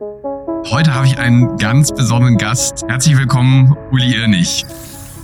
[0.00, 2.84] Heute habe ich einen ganz besonderen Gast.
[2.88, 4.64] Herzlich willkommen, Uli Irnig.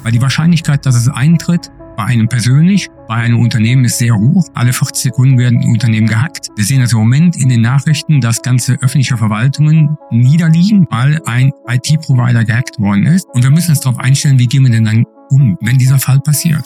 [0.03, 4.47] Weil die Wahrscheinlichkeit, dass es eintritt, bei einem persönlich, bei einem Unternehmen ist sehr hoch.
[4.53, 6.51] Alle 40 Sekunden werden Unternehmen gehackt.
[6.57, 11.53] Wir sehen also im Moment in den Nachrichten, dass ganze öffentliche Verwaltungen niederliegen, weil ein
[11.69, 13.27] IT-Provider gehackt worden ist.
[13.33, 16.21] Und wir müssen uns darauf einstellen, wie gehen wir denn dann um, wenn dieser Fall
[16.21, 16.65] passiert.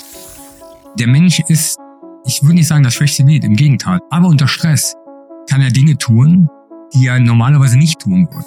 [0.99, 1.79] Der Mensch ist,
[2.27, 4.01] ich würde nicht sagen das schwächste Glied, im Gegenteil.
[4.11, 4.97] Aber unter Stress
[5.49, 6.49] kann er Dinge tun,
[6.95, 8.47] die er normalerweise nicht tun würde.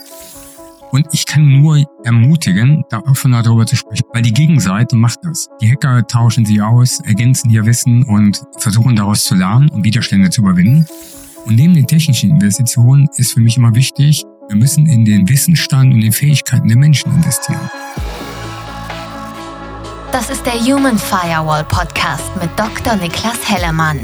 [0.91, 5.49] Und ich kann nur ermutigen, da offener darüber zu sprechen, weil die Gegenseite macht das.
[5.59, 10.29] Die Hacker tauschen sie aus, ergänzen ihr Wissen und versuchen daraus zu lernen und Widerstände
[10.29, 10.85] zu überwinden.
[11.45, 15.93] Und neben den technischen Investitionen ist für mich immer wichtig, wir müssen in den Wissensstand
[15.93, 17.71] und den Fähigkeiten der Menschen investieren.
[20.11, 22.95] Das ist der Human Firewall Podcast mit Dr.
[22.97, 23.99] Niklas Hellermann.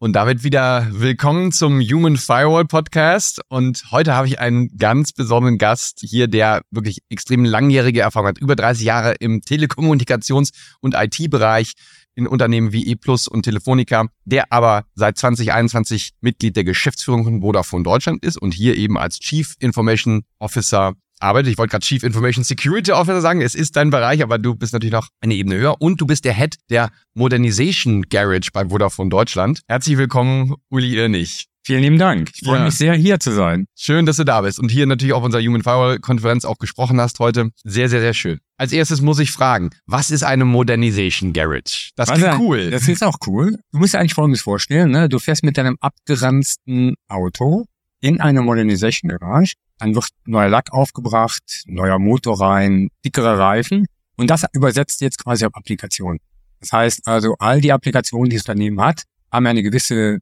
[0.00, 3.40] Und damit wieder willkommen zum Human Firewall Podcast.
[3.48, 8.38] Und heute habe ich einen ganz besonderen Gast hier, der wirklich extrem langjährige Erfahrung hat.
[8.38, 11.72] Über 30 Jahre im Telekommunikations- und IT-Bereich
[12.14, 17.82] in Unternehmen wie ePlus und Telefonica, der aber seit 2021 Mitglied der Geschäftsführung von Vodafone
[17.82, 21.52] Deutschland ist und hier eben als Chief Information Officer arbeitet.
[21.52, 23.40] Ich wollte gerade Chief Information Security Officer sagen.
[23.40, 26.24] Es ist dein Bereich, aber du bist natürlich noch eine Ebene höher und du bist
[26.24, 29.60] der Head der Modernization Garage bei Vodafone Deutschland.
[29.68, 31.48] Herzlich willkommen, Uli Irnig.
[31.68, 32.30] Vielen lieben Dank.
[32.32, 32.64] Ich freue ja.
[32.64, 33.66] mich sehr, hier zu sein.
[33.76, 36.98] Schön, dass du da bist und hier natürlich auf unserer Human Firewall Konferenz auch gesprochen
[36.98, 37.50] hast heute.
[37.62, 38.38] Sehr, sehr, sehr schön.
[38.56, 41.90] Als erstes muss ich fragen, was ist eine Modernization Garage?
[41.94, 42.70] Das ist cool.
[42.70, 43.58] Das ist auch cool.
[43.70, 45.10] Du musst dir eigentlich Folgendes vorstellen, ne?
[45.10, 47.66] Du fährst mit deinem abgeranzten Auto
[48.00, 53.86] in eine Modernization Garage dann wird neuer Lack aufgebracht, neuer Motor rein, dickere Reifen.
[54.16, 56.18] Und das übersetzt jetzt quasi auf Applikationen.
[56.60, 60.18] Das heißt also, all die Applikationen, die das Unternehmen hat, haben eine gewisse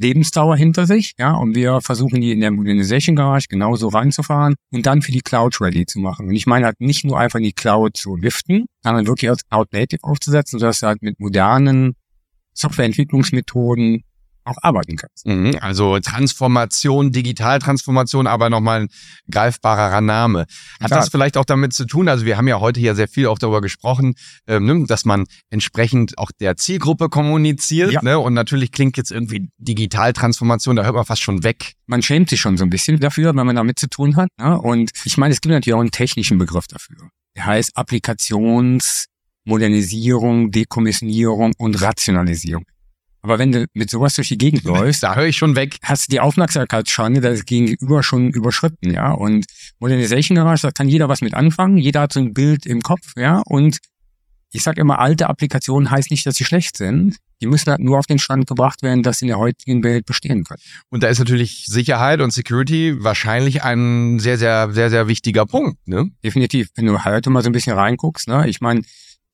[0.00, 4.86] Lebensdauer hinter sich, ja, und wir versuchen die in der Modernization Garage genauso reinzufahren und
[4.86, 6.28] dann für die Cloud ready zu machen.
[6.28, 9.44] Und ich meine halt nicht nur einfach in die Cloud zu liften, sondern wirklich als
[9.48, 11.96] Cloud Native aufzusetzen, sodass du halt mit modernen
[12.54, 14.04] Softwareentwicklungsmethoden
[14.48, 15.26] auch arbeiten kannst.
[15.26, 18.88] Mhm, also Transformation, Digitaltransformation, aber nochmal ein
[19.30, 20.40] greifbarerer Name.
[20.80, 21.00] Hat Klar.
[21.00, 23.38] das vielleicht auch damit zu tun, also wir haben ja heute ja sehr viel auch
[23.38, 24.14] darüber gesprochen,
[24.46, 27.92] ähm, ne, dass man entsprechend auch der Zielgruppe kommuniziert.
[27.92, 28.02] Ja.
[28.02, 28.18] Ne?
[28.18, 31.74] Und natürlich klingt jetzt irgendwie Digitaltransformation, da hört man fast schon weg.
[31.86, 34.28] Man schämt sich schon so ein bisschen dafür, wenn man damit zu tun hat.
[34.38, 34.60] Ne?
[34.60, 36.96] Und ich meine, es gibt natürlich auch einen technischen Begriff dafür.
[37.36, 42.64] Der heißt Applikationsmodernisierung, Dekommissionierung und Rationalisierung.
[43.22, 45.76] Aber wenn du mit sowas durch die Gegend läufst, da höre ich schon weg.
[45.82, 49.10] Hast du die Aufmerksamkeitsspanne das Gegenüber schon überschritten, ja.
[49.12, 49.46] Und
[49.80, 51.78] Modernization Garage, da kann jeder was mit anfangen.
[51.78, 53.42] Jeder hat so ein Bild im Kopf, ja.
[53.44, 53.78] Und
[54.50, 57.16] ich sage immer, alte Applikationen heißt nicht, dass sie schlecht sind.
[57.40, 60.06] Die müssen halt nur auf den Stand gebracht werden, dass sie in der heutigen Welt
[60.06, 60.62] bestehen können.
[60.90, 65.86] Und da ist natürlich Sicherheit und Security wahrscheinlich ein sehr, sehr, sehr, sehr wichtiger Punkt,
[65.86, 66.10] ne?
[66.24, 66.68] Definitiv.
[66.74, 68.48] Wenn du heute mal so ein bisschen reinguckst, ne?
[68.48, 68.82] Ich meine,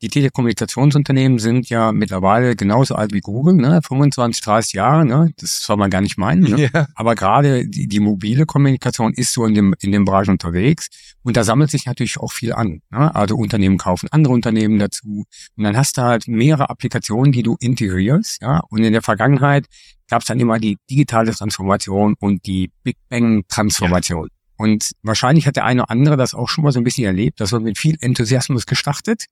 [0.03, 3.81] die Telekommunikationsunternehmen sind ja mittlerweile genauso alt wie Google, ne?
[3.83, 5.33] 25, 30 Jahre, ne?
[5.39, 6.43] Das soll man gar nicht meinen.
[6.43, 6.55] Ne?
[6.75, 6.87] Ja.
[6.95, 10.89] Aber gerade die, die mobile Kommunikation ist so in dem, in dem Bereich unterwegs.
[11.23, 12.81] Und da sammelt sich natürlich auch viel an.
[12.91, 13.15] Ne?
[13.15, 15.25] Also Unternehmen kaufen andere Unternehmen dazu.
[15.57, 18.41] Und dann hast du halt mehrere Applikationen, die du integrierst.
[18.41, 18.61] Ja?
[18.69, 19.67] Und in der Vergangenheit
[20.09, 24.29] gab es dann immer die digitale Transformation und die Big Bang Transformation.
[24.31, 24.45] Ja.
[24.57, 27.41] Und wahrscheinlich hat der eine oder andere das auch schon mal so ein bisschen erlebt.
[27.41, 29.27] Das wird mit viel Enthusiasmus gestartet.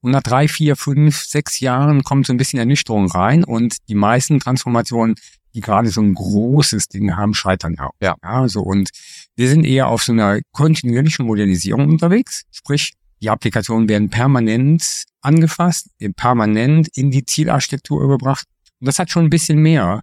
[0.00, 3.94] Und nach drei, vier, fünf, sechs Jahren kommt so ein bisschen Ernüchterung rein und die
[3.94, 5.16] meisten Transformationen,
[5.54, 7.92] die gerade so ein großes Ding haben, scheitern auch.
[8.00, 8.14] Ja.
[8.22, 8.90] ja so und
[9.36, 12.42] wir sind eher auf so einer kontinuierlichen Modernisierung unterwegs.
[12.50, 18.46] Sprich, die Applikationen werden permanent angefasst, permanent in die Zielarchitektur überbracht.
[18.80, 20.02] Und das hat schon ein bisschen mehr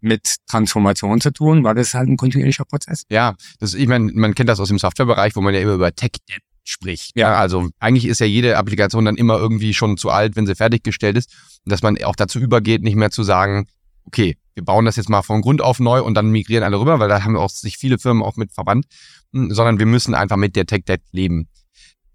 [0.00, 3.04] mit Transformation zu tun, weil das halt ein kontinuierlicher Prozess.
[3.10, 5.94] Ja, das, ich meine, man kennt das aus dem Softwarebereich, wo man ja immer über
[5.94, 7.16] Tech Debt spricht.
[7.16, 10.54] Ja, also eigentlich ist ja jede Applikation dann immer irgendwie schon zu alt, wenn sie
[10.54, 11.32] fertiggestellt ist.
[11.64, 13.66] Und dass man auch dazu übergeht, nicht mehr zu sagen,
[14.04, 16.98] okay, wir bauen das jetzt mal von Grund auf neu und dann migrieren alle rüber,
[16.98, 18.86] weil da haben auch sich viele Firmen auch mit verwandt,
[19.32, 21.48] hm, sondern wir müssen einfach mit der Tech Debt leben.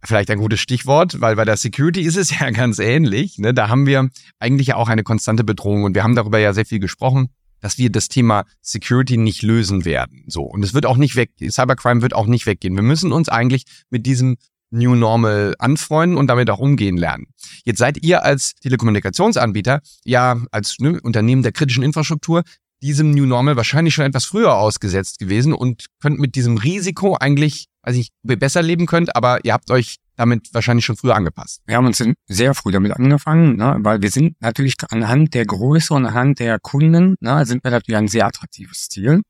[0.03, 3.37] Vielleicht ein gutes Stichwort, weil bei der Security ist es ja ganz ähnlich.
[3.37, 3.53] Ne?
[3.53, 4.09] Da haben wir
[4.39, 7.29] eigentlich ja auch eine konstante Bedrohung und wir haben darüber ja sehr viel gesprochen
[7.65, 10.23] dass wir das Thema Security nicht lösen werden.
[10.27, 10.43] So.
[10.43, 12.75] Und es wird auch nicht weg, Cybercrime wird auch nicht weggehen.
[12.75, 14.37] Wir müssen uns eigentlich mit diesem
[14.69, 17.25] New Normal anfreunden und damit auch umgehen lernen.
[17.63, 22.43] Jetzt seid ihr als Telekommunikationsanbieter, ja, als ne, Unternehmen der kritischen Infrastruktur,
[22.83, 27.65] diesem New Normal wahrscheinlich schon etwas früher ausgesetzt gewesen und könnt mit diesem Risiko eigentlich,
[27.85, 31.61] weiß ich, ob besser leben könnt, aber ihr habt euch damit wahrscheinlich schon früher angepasst.
[31.65, 35.93] Wir haben uns sehr früh damit angefangen, ne, weil wir sind natürlich anhand der Größe
[35.93, 39.21] und anhand der Kunden, ne, sind wir natürlich ein sehr attraktives Ziel.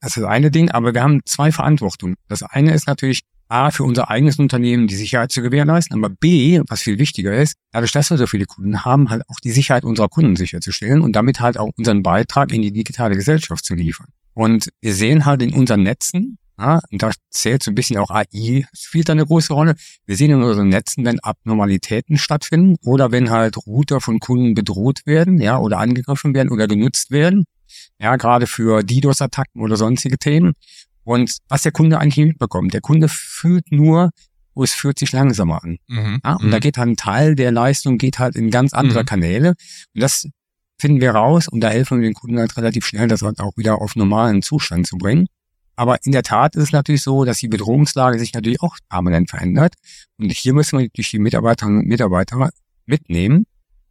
[0.00, 2.16] Das ist das eine Ding, aber wir haben zwei Verantwortungen.
[2.28, 3.20] Das eine ist natürlich
[3.50, 7.54] A, für unser eigenes Unternehmen die Sicherheit zu gewährleisten, aber B, was viel wichtiger ist,
[7.72, 11.16] dadurch, dass wir so viele Kunden haben, halt auch die Sicherheit unserer Kunden sicherzustellen und
[11.16, 14.06] damit halt auch unseren Beitrag in die digitale Gesellschaft zu liefern.
[14.34, 18.10] Und wir sehen halt in unseren Netzen, ja, und da zählt so ein bisschen auch
[18.10, 19.74] AI, spielt da eine große Rolle.
[20.04, 25.00] Wir sehen in unseren Netzen, wenn Abnormalitäten stattfinden oder wenn halt Router von Kunden bedroht
[25.06, 27.44] werden, ja, oder angegriffen werden oder genutzt werden.
[27.98, 30.52] Ja, gerade für DDoS-Attacken oder sonstige Themen.
[31.04, 34.10] Und was der Kunde eigentlich mitbekommt, der Kunde fühlt nur,
[34.54, 35.78] wo es fühlt sich langsamer an.
[35.88, 36.20] Mhm.
[36.22, 36.50] Ja, und mhm.
[36.50, 39.06] da geht halt ein Teil der Leistung geht halt in ganz andere mhm.
[39.06, 39.48] Kanäle.
[39.94, 40.28] Und das
[40.78, 43.56] finden wir raus und da helfen wir den Kunden halt relativ schnell, das halt auch
[43.56, 45.26] wieder auf normalen Zustand zu bringen.
[45.80, 49.30] Aber in der Tat ist es natürlich so, dass die Bedrohungslage sich natürlich auch permanent
[49.30, 49.76] verändert.
[50.18, 52.50] Und hier müssen wir natürlich die Mitarbeiterinnen und Mitarbeiter
[52.84, 53.46] mitnehmen,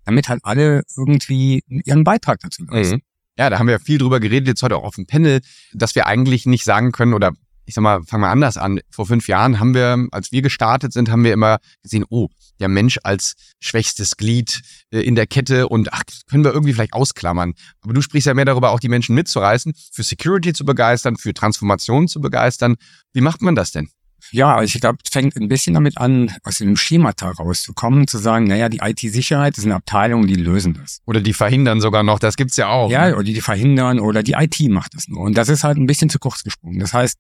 [0.06, 2.98] damit halt alle irgendwie ihren Beitrag dazu leisten.
[2.98, 3.02] Mhm.
[3.40, 5.42] Ja, da haben wir viel drüber geredet, jetzt heute auch auf dem Panel,
[5.74, 7.32] dass wir eigentlich nicht sagen können oder
[7.66, 8.82] ich sag mal, fangen wir anders an.
[8.92, 12.28] Vor fünf Jahren haben wir, als wir gestartet sind, haben wir immer gesehen, oh,
[12.60, 14.62] der Mensch als schwächstes Glied
[14.92, 17.54] äh, in der Kette und ach, können wir irgendwie vielleicht ausklammern.
[17.82, 21.34] Aber du sprichst ja mehr darüber, auch die Menschen mitzureißen, für Security zu begeistern, für
[21.34, 22.76] Transformation zu begeistern.
[23.14, 23.90] Wie macht man das denn?
[24.32, 28.18] Ja, also ich glaube, es fängt ein bisschen damit an, aus dem Schemata rauszukommen, zu
[28.18, 31.00] sagen, naja, die IT-Sicherheit ist eine Abteilung, die lösen das.
[31.06, 32.92] Oder die verhindern sogar noch, das gibt's ja auch.
[32.92, 35.22] Ja, oder die verhindern oder die IT macht das nur.
[35.22, 36.80] Und das ist halt ein bisschen zu kurz gesprungen.
[36.80, 37.18] Das heißt,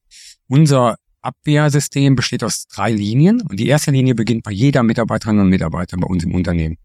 [0.48, 5.50] unser Abwehrsystem besteht aus drei Linien und die erste Linie beginnt bei jeder Mitarbeiterin und
[5.50, 6.78] Mitarbeiter bei uns im Unternehmen.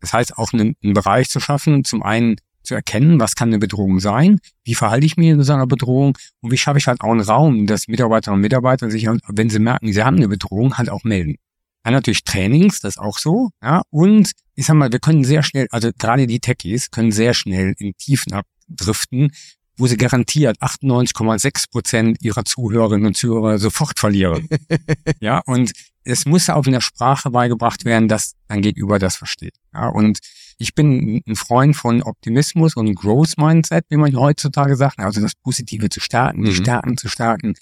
[0.00, 3.58] Das heißt, auch einen, einen Bereich zu schaffen, zum einen zu erkennen, was kann eine
[3.58, 7.00] Bedrohung sein, wie verhalte ich mich in so einer Bedrohung und wie schaffe ich halt
[7.00, 10.76] auch einen Raum, dass Mitarbeiterinnen und Mitarbeiter sich, wenn sie merken, sie haben eine Bedrohung,
[10.76, 11.36] halt auch melden.
[11.82, 15.42] Dann natürlich Trainings, das ist auch so, ja, und ich sag mal, wir können sehr
[15.42, 19.32] schnell, also gerade die Techies können sehr schnell in Tiefen abdriften,
[19.78, 24.48] wo sie garantiert 98,6 Prozent ihrer Zuhörerinnen und Zuhörer sofort verlieren.
[25.20, 25.72] ja, und
[26.04, 29.54] es muss auch in der Sprache beigebracht werden, dass dein Gegenüber das versteht.
[29.72, 30.18] Ja, und
[30.58, 35.34] ich bin ein Freund von Optimismus und Growth Mindset, wie man heutzutage sagt, also das
[35.34, 36.56] Positive zu stärken, die mhm.
[36.56, 37.54] Stärken zu stärken.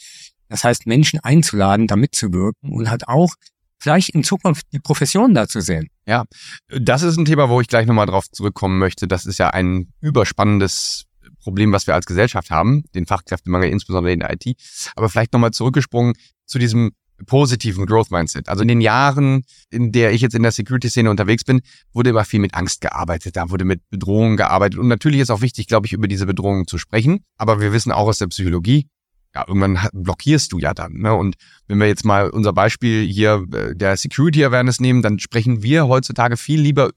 [0.49, 3.35] Das heißt, Menschen einzuladen, da mitzuwirken und halt auch
[3.79, 5.89] vielleicht in Zukunft die Profession da zu sehen.
[6.07, 6.25] Ja,
[6.69, 9.07] das ist ein Thema, wo ich gleich nochmal drauf zurückkommen möchte.
[9.07, 11.05] Das ist ja ein überspannendes
[11.47, 14.57] Problem, was wir als Gesellschaft haben, den Fachkräftemangel, insbesondere in der IT.
[14.97, 16.15] Aber vielleicht nochmal zurückgesprungen
[16.45, 16.91] zu diesem
[17.25, 18.49] positiven Growth Mindset.
[18.49, 21.61] Also in den Jahren, in der ich jetzt in der Security-Szene unterwegs bin,
[21.93, 24.81] wurde immer viel mit Angst gearbeitet, da wurde mit Bedrohungen gearbeitet.
[24.81, 27.21] Und natürlich ist auch wichtig, glaube ich, über diese Bedrohungen zu sprechen.
[27.39, 28.89] Aber wir wissen auch aus der Psychologie,
[29.37, 30.95] ja, irgendwann blockierst du ja dann.
[30.95, 31.15] Ne?
[31.15, 31.37] Und
[31.69, 35.87] wenn wir jetzt mal unser Beispiel hier äh, der Security Awareness nehmen, dann sprechen wir
[35.87, 36.91] heutzutage viel lieber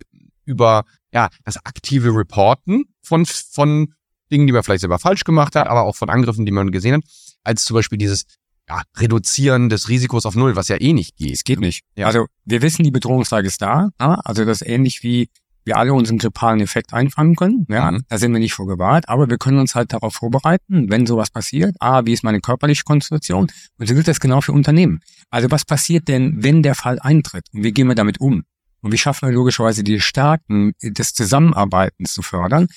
[0.46, 3.94] über ja, das aktive Reporten von, von
[4.32, 6.96] Dingen, die man vielleicht selber falsch gemacht hat, aber auch von Angriffen, die man gesehen
[6.96, 7.04] hat,
[7.44, 8.26] als zum Beispiel dieses
[8.68, 11.34] ja, Reduzieren des Risikos auf Null, was ja eh nicht geht.
[11.34, 11.84] Es geht nicht.
[11.96, 12.08] Ja.
[12.08, 13.90] Also wir wissen, die Bedrohungslage ist da.
[14.00, 14.16] Ja?
[14.24, 15.30] Also das ist ähnlich wie
[15.66, 17.66] wir alle unseren grippalen Effekt einfangen können.
[17.70, 18.04] Ja, mhm.
[18.08, 21.76] da sind wir nicht vorgewahrt, aber wir können uns halt darauf vorbereiten, wenn sowas passiert.
[21.80, 23.52] Ah, wie ist meine körperliche Konstitution?
[23.78, 25.02] Und so gilt das genau für Unternehmen.
[25.30, 27.46] Also was passiert denn, wenn der Fall eintritt?
[27.54, 28.44] Und wie gehen wir damit um?
[28.82, 32.68] Und wie schaffen wir logischerweise die Stärken des Zusammenarbeitens zu fördern?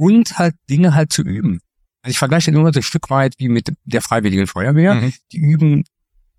[0.00, 1.60] Und halt Dinge halt zu üben.
[2.02, 4.94] Also ich vergleiche nur so ein Stück weit wie mit der Freiwilligen Feuerwehr.
[4.94, 5.12] Mhm.
[5.30, 5.84] Die üben,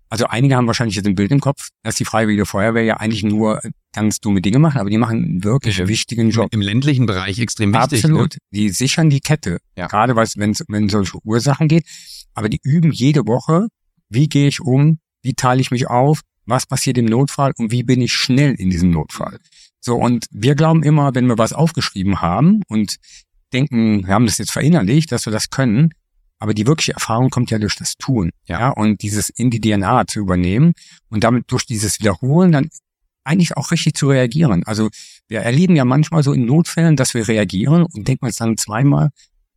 [0.08, 3.22] also einige haben wahrscheinlich jetzt ein Bild im Kopf, dass die Freiwillige Feuerwehr ja eigentlich
[3.22, 3.60] nur
[3.92, 5.86] ganz dumme Dinge machen, aber die machen einen wirklich mhm.
[5.86, 6.52] wichtigen Job.
[6.52, 8.02] Im ländlichen Bereich extrem wichtig.
[8.02, 8.08] Ne?
[8.10, 8.34] Absolut.
[8.34, 8.38] Ne?
[8.50, 9.58] Die sichern die Kette.
[9.76, 9.86] Ja.
[9.86, 11.86] Gerade wenn es wenn solche Ursachen geht.
[12.34, 13.68] Aber die üben jede Woche,
[14.08, 17.84] wie gehe ich um, wie teile ich mich auf, was passiert im Notfall und wie
[17.84, 19.38] bin ich schnell in diesem Notfall.
[19.84, 22.98] So, und wir glauben immer, wenn wir was aufgeschrieben haben und
[23.52, 25.92] denken, wir haben das jetzt verinnerlicht, dass wir das können.
[26.38, 28.30] Aber die wirkliche Erfahrung kommt ja durch das Tun.
[28.46, 28.58] Ja.
[28.58, 28.68] ja.
[28.70, 30.72] Und dieses in die DNA zu übernehmen
[31.08, 32.68] und damit durch dieses Wiederholen dann
[33.24, 34.64] eigentlich auch richtig zu reagieren.
[34.66, 34.88] Also
[35.28, 39.10] wir erleben ja manchmal so in Notfällen, dass wir reagieren und denken uns dann zweimal,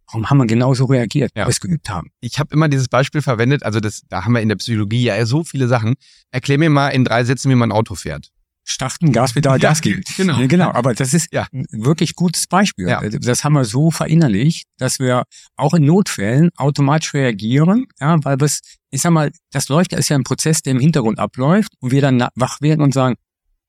[0.06, 1.42] warum haben wir genauso reagiert, ja.
[1.42, 2.12] weil wir es geübt haben.
[2.20, 5.26] Ich habe immer dieses Beispiel verwendet, also das, da haben wir in der Psychologie ja
[5.26, 5.96] so viele Sachen.
[6.30, 8.32] Erklär mir mal in drei Sätzen, wie man ein Auto fährt
[8.66, 10.04] starten, Gaspedal, Gas geben.
[10.18, 10.40] Genau.
[10.40, 10.72] Ja, genau.
[10.72, 11.48] Aber das ist ja.
[11.54, 12.90] ein wirklich gutes Beispiel.
[12.90, 13.02] Ja.
[13.02, 15.24] Das haben wir so verinnerlicht, dass wir
[15.56, 20.10] auch in Notfällen automatisch reagieren, ja, weil das, ich sag mal, das läuft ja, ist
[20.10, 23.16] ja ein Prozess, der im Hintergrund abläuft und wir dann wach werden und sagen,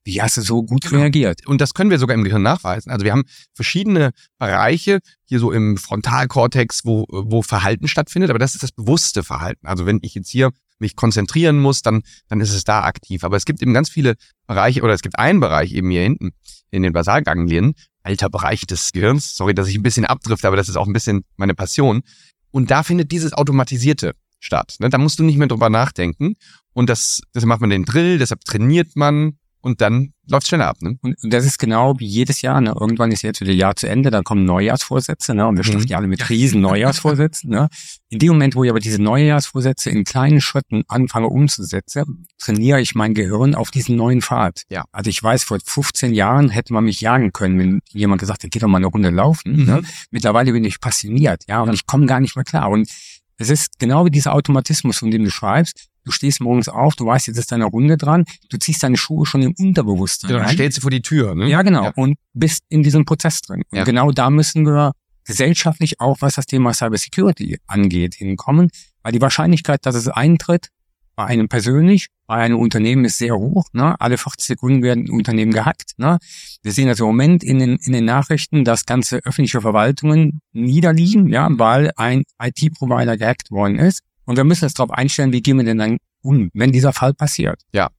[0.04, 1.02] wie hast du so gut genau.
[1.02, 1.46] reagiert?
[1.46, 2.90] Und das können wir sogar im Gehirn nachweisen.
[2.90, 3.24] Also wir haben
[3.54, 9.24] verschiedene Bereiche hier so im Frontalkortex, wo, wo Verhalten stattfindet, aber das ist das bewusste
[9.24, 9.66] Verhalten.
[9.66, 13.24] Also wenn ich jetzt hier mich konzentrieren muss, dann, dann ist es da aktiv.
[13.24, 14.16] Aber es gibt eben ganz viele
[14.46, 16.32] Bereiche, oder es gibt einen Bereich eben hier hinten
[16.70, 20.68] in den Basalganglien, alter Bereich des Gehirns, sorry, dass ich ein bisschen abdrifte, aber das
[20.68, 22.02] ist auch ein bisschen meine Passion.
[22.50, 24.76] Und da findet dieses Automatisierte statt.
[24.78, 24.88] Ne?
[24.88, 26.36] Da musst du nicht mehr drüber nachdenken.
[26.72, 30.76] Und das, deshalb macht man den Drill, deshalb trainiert man und dann läuft schneller ab.
[30.80, 30.96] Ne?
[31.02, 32.60] Und, das ist genau wie jedes Jahr.
[32.60, 32.72] Ne?
[32.78, 35.44] Irgendwann ist jetzt wieder Jahr zu Ende, dann kommen Neujahrsvorsätze ne?
[35.48, 35.88] und wir starten mhm.
[35.88, 37.50] ja alle mit riesen Neujahrsvorsätzen.
[37.50, 37.68] Ne?
[38.08, 42.94] In dem Moment, wo ich aber diese Neujahrsvorsätze in kleinen Schritten anfange umzusetzen, trainiere ich
[42.94, 44.62] mein Gehirn auf diesen neuen Pfad.
[44.70, 44.84] Ja.
[44.92, 48.50] Also ich weiß, vor 15 Jahren hätte man mich jagen können, wenn jemand gesagt hätte,
[48.50, 49.56] geh doch mal eine Runde laufen.
[49.56, 49.64] Mhm.
[49.64, 49.82] Ne?
[50.12, 52.70] Mittlerweile bin ich passioniert, ja, und ich komme gar nicht mehr klar.
[52.70, 52.88] Und
[53.36, 55.88] es ist genau wie dieser Automatismus, von dem du schreibst.
[56.06, 59.26] Du stehst morgens auf, du weißt, jetzt ist deine Runde dran, du ziehst deine Schuhe
[59.26, 60.30] schon im Unterbewusstsein.
[60.30, 61.48] Genau, stellst sie vor die Tür, ne?
[61.48, 61.84] Ja, genau.
[61.84, 61.92] Ja.
[61.96, 63.62] Und bist in diesem Prozess drin.
[63.70, 63.84] Und ja.
[63.84, 64.92] genau da müssen wir
[65.24, 68.70] gesellschaftlich auch, was das Thema Cybersecurity angeht, hinkommen.
[69.02, 70.68] Weil die Wahrscheinlichkeit, dass es eintritt,
[71.16, 73.64] bei einem persönlich, bei einem Unternehmen ist sehr hoch.
[73.72, 73.98] Ne?
[74.00, 75.92] Alle 40 Sekunden werden Unternehmen gehackt.
[75.96, 76.18] Ne?
[76.62, 81.28] Wir sehen also im Moment in den, in den Nachrichten, dass ganze öffentliche Verwaltungen niederliegen,
[81.28, 84.02] ja, weil ein IT-Provider gehackt worden ist.
[84.26, 87.14] Und wir müssen uns darauf einstellen, wie gehen wir denn dann um, wenn dieser Fall
[87.14, 87.62] passiert.
[87.72, 87.90] Ja,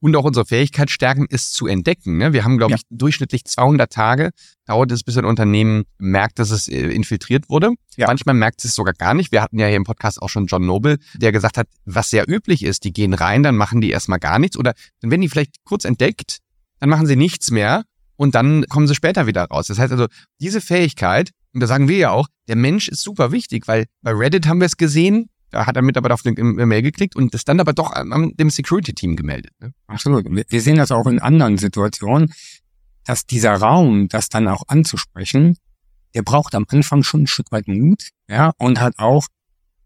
[0.00, 2.18] und auch unsere Fähigkeit stärken, es zu entdecken.
[2.18, 2.32] Ne?
[2.32, 2.76] Wir haben, glaube ja.
[2.76, 4.30] ich, durchschnittlich 200 Tage
[4.66, 7.72] dauert es, bis ein Unternehmen merkt, dass es äh, infiltriert wurde.
[7.96, 8.06] Ja.
[8.06, 9.32] Manchmal merkt es sogar gar nicht.
[9.32, 12.28] Wir hatten ja hier im Podcast auch schon John Noble, der gesagt hat, was sehr
[12.28, 15.28] üblich ist, die gehen rein, dann machen die erstmal gar nichts oder dann werden die
[15.28, 16.38] vielleicht kurz entdeckt,
[16.78, 17.84] dann machen sie nichts mehr
[18.16, 19.68] und dann kommen sie später wieder raus.
[19.68, 20.06] Das heißt also,
[20.40, 24.12] diese Fähigkeit, und da sagen wir ja auch, der Mensch ist super wichtig, weil bei
[24.12, 27.60] Reddit haben wir es gesehen, hat er Mitarbeiter auf den Mail geklickt und das dann
[27.60, 29.52] aber doch am, dem Security-Team gemeldet.
[29.60, 29.72] Ne?
[29.86, 30.26] Absolut.
[30.28, 32.32] Wir sehen das auch in anderen Situationen,
[33.04, 35.56] dass dieser Raum, das dann auch anzusprechen,
[36.14, 39.26] der braucht am Anfang schon ein Stück weit Mut, ja, und hat auch,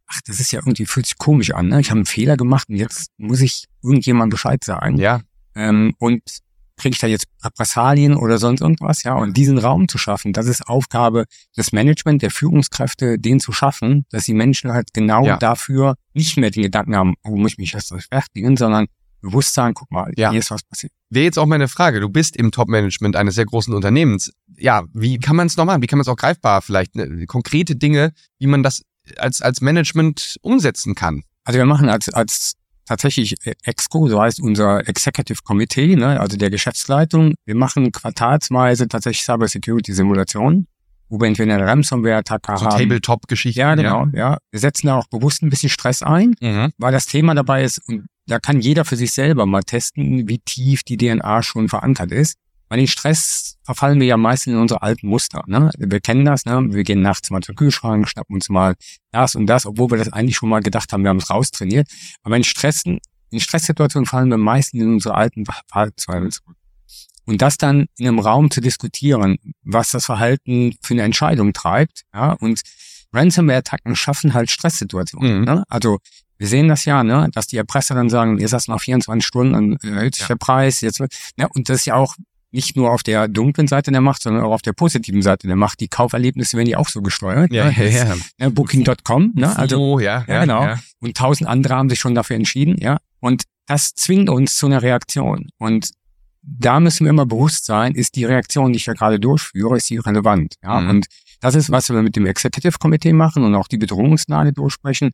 [0.06, 1.80] ach, das ist ja irgendwie, fühlt sich komisch an, ne?
[1.80, 4.96] Ich habe einen Fehler gemacht und jetzt muss ich irgendjemand Bescheid sagen.
[4.96, 5.20] Ja.
[5.54, 6.22] Ähm, und
[6.76, 10.46] kriege ich da jetzt Repressalien oder sonst irgendwas, ja, und diesen Raum zu schaffen, das
[10.46, 11.24] ist Aufgabe
[11.56, 15.36] des Management, der Führungskräfte, den zu schaffen, dass die Menschen halt genau ja.
[15.36, 18.86] dafür nicht mehr den Gedanken haben, oh, muss ich mich erst rechtfertigen, sondern
[19.24, 20.30] bewusst sagen, guck mal, ja.
[20.30, 20.92] hier ist was passiert.
[21.10, 24.32] Wäre jetzt auch meine Frage, du bist im Top-Management eines sehr großen Unternehmens.
[24.56, 25.82] Ja, wie kann man es noch machen?
[25.82, 28.82] Wie kann man es auch greifbar vielleicht, ne, konkrete Dinge, wie man das
[29.16, 31.22] als, als Management umsetzen kann?
[31.44, 32.54] Also wir machen als, als
[32.86, 37.34] tatsächlich EXCO, so heißt unser Executive Committee, ne, also der Geschäftsleitung.
[37.44, 40.66] Wir machen quartalsweise tatsächlich Cyber Security Simulationen,
[41.08, 42.78] wo wir entweder eine Ransomware-Attacke so haben.
[42.78, 43.60] Tabletop-Geschichten.
[43.60, 44.32] Ja, genau, ja.
[44.32, 44.38] ja.
[44.50, 46.72] Wir setzen da auch bewusst ein bisschen Stress ein, mhm.
[46.78, 50.38] weil das Thema dabei ist und da kann jeder für sich selber mal testen, wie
[50.38, 52.38] tief die DNA schon verankert ist.
[52.68, 55.44] Bei den Stress verfallen wir ja meistens in unsere alten Muster.
[55.46, 55.70] Ne?
[55.78, 56.66] Wir kennen das, ne?
[56.70, 58.74] wir gehen nachts mal zum Kühlschrank, schnappen uns mal
[59.10, 61.88] das und das, obwohl wir das eigentlich schon mal gedacht haben, wir haben es raustrainiert.
[62.22, 66.56] Aber in Stressen, in Stresssituationen fallen wir meistens in unsere alten Verhaltensweisen zurück.
[67.26, 72.02] Und das dann in einem Raum zu diskutieren, was das Verhalten für eine Entscheidung treibt,
[72.12, 72.60] ja, und
[73.14, 75.38] Ransomware-Attacken schaffen halt Stresssituationen.
[75.38, 75.44] Mhm.
[75.44, 75.64] Ne?
[75.68, 75.98] Also
[76.36, 79.52] wir sehen das ja, ne, dass die Erpresser dann sagen, ihr saß nach 24 Stunden,
[79.52, 80.28] dann erhöht sich ja.
[80.28, 82.16] der Preis, jetzt wird, ne, und das ist ja auch
[82.54, 85.56] nicht nur auf der dunklen Seite der Macht, sondern auch auf der positiven Seite der
[85.56, 85.80] Macht.
[85.80, 87.52] Die Kauferlebnisse werden ja auch so gesteuert.
[87.52, 87.74] Ja, ne?
[87.76, 88.14] ja, ja.
[88.38, 89.56] Ne, Booking.com, ne?
[89.58, 90.62] Also, oh, ja, ja, genau.
[90.62, 90.80] Ja.
[91.00, 92.98] Und tausend andere haben sich schon dafür entschieden, ja.
[93.20, 95.48] Und das zwingt uns zu einer Reaktion.
[95.58, 95.90] Und
[96.42, 99.90] da müssen wir immer bewusst sein, ist die Reaktion, die ich ja gerade durchführe, ist
[99.90, 100.80] die relevant, ja.
[100.80, 100.90] Mhm.
[100.90, 101.06] Und
[101.40, 105.10] das ist, was wir mit dem Executive Committee machen und auch die Bedrohungslage durchsprechen.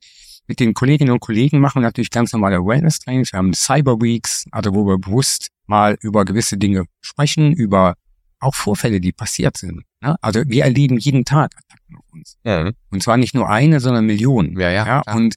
[0.50, 3.32] Mit den Kolleginnen und Kollegen machen wir natürlich ganz normale Awareness-Trainings.
[3.32, 7.94] Wir haben Cyber Weeks, also wo wir bewusst mal über gewisse Dinge sprechen, über
[8.40, 9.84] auch Vorfälle, die passiert sind.
[10.00, 10.16] Ne?
[10.20, 12.36] Also wir erleben jeden Tag Attacken auf uns.
[12.42, 12.72] Ja.
[12.90, 14.58] Und zwar nicht nur eine, sondern Millionen.
[14.58, 15.14] Ja, ja, ja.
[15.14, 15.36] Und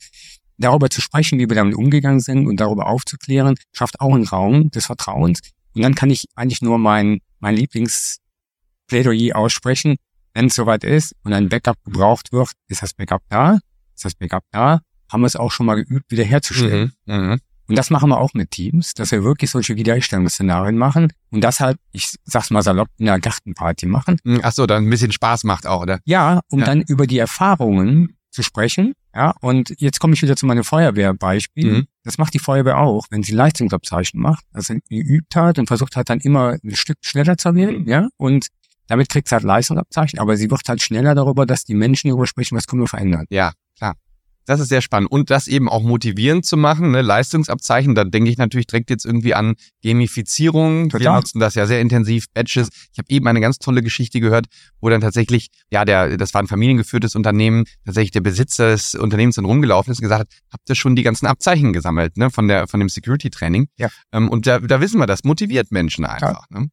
[0.57, 4.71] darüber zu sprechen, wie wir damit umgegangen sind und darüber aufzuklären, schafft auch einen Raum
[4.71, 5.41] des Vertrauens.
[5.75, 9.97] Und dann kann ich eigentlich nur mein, mein Lieblingsplädoyer aussprechen.
[10.33, 13.59] Wenn es soweit ist und ein Backup gebraucht wird, ist das Backup da,
[13.93, 14.81] ist das Backup da,
[15.13, 16.93] haben wir es auch schon mal geübt, wiederherzustellen.
[17.05, 17.37] Mhm, mh.
[17.67, 21.61] Und das machen wir auch mit Teams, dass wir wirklich solche Wiederherstellungsszenarien machen und das
[21.61, 24.17] halt, ich sag's mal salopp, in einer Gartenparty machen.
[24.25, 25.99] Hm, ach so, dann ein bisschen Spaß macht auch, oder?
[26.03, 26.65] Ja, um ja.
[26.65, 28.93] dann über die Erfahrungen zu sprechen.
[29.15, 31.71] Ja, und jetzt komme ich wieder zu meinem Feuerwehrbeispiel.
[31.71, 31.87] Mhm.
[32.03, 36.09] Das macht die Feuerwehr auch, wenn sie Leistungsabzeichen macht, also geübt hat und versucht hat,
[36.09, 38.47] dann immer ein Stück schneller zu werden, ja, und
[38.87, 42.27] damit kriegt sie halt Leistungsabzeichen, aber sie wird halt schneller darüber, dass die Menschen darüber
[42.27, 43.25] sprechen, was können wir verändern.
[43.29, 43.95] Ja, klar.
[44.45, 45.11] Das ist sehr spannend.
[45.11, 47.01] Und das eben auch motivierend zu machen, ne?
[47.01, 50.89] Leistungsabzeichen, da denke ich natürlich direkt jetzt irgendwie an Gamifizierung.
[50.89, 51.01] Total.
[51.01, 52.69] Wir nutzen das ja sehr intensiv, Badges.
[52.91, 54.47] Ich habe eben eine ganz tolle Geschichte gehört,
[54.81, 59.35] wo dann tatsächlich, ja, der, das war ein familiengeführtes Unternehmen, tatsächlich der Besitzer des Unternehmens
[59.35, 62.47] dann rumgelaufen ist und gesagt hat, habt ihr schon die ganzen Abzeichen gesammelt, ne, von
[62.47, 63.67] der, von dem Security-Training?
[63.77, 63.89] Ja.
[64.11, 66.49] Ähm, und da, da wissen wir, das motiviert Menschen einfach.
[66.49, 66.67] Ne?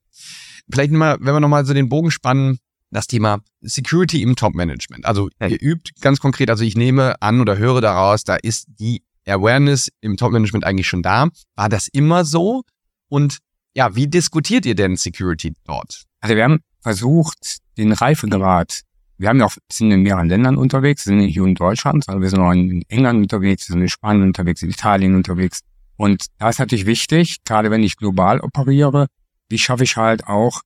[0.70, 2.58] Vielleicht mal, wenn wir nochmal so den Bogen spannen,
[2.90, 5.06] das Thema Security im Top-Management.
[5.06, 9.02] Also ihr übt ganz konkret, also ich nehme an oder höre daraus, da ist die
[9.26, 11.28] Awareness im Top-Management eigentlich schon da.
[11.54, 12.62] War das immer so?
[13.08, 13.38] Und
[13.74, 16.04] ja, wie diskutiert ihr denn Security dort?
[16.20, 18.80] Also wir haben versucht, den Reifegrad,
[19.18, 22.22] wir haben ja auch, sind in mehreren Ländern unterwegs, sind nicht nur in Deutschland, sondern
[22.22, 25.60] wir sind auch in England unterwegs, wir sind in Spanien unterwegs, in Italien unterwegs.
[25.96, 29.08] Und da ist natürlich wichtig, gerade wenn ich global operiere,
[29.50, 30.62] wie schaffe ich halt auch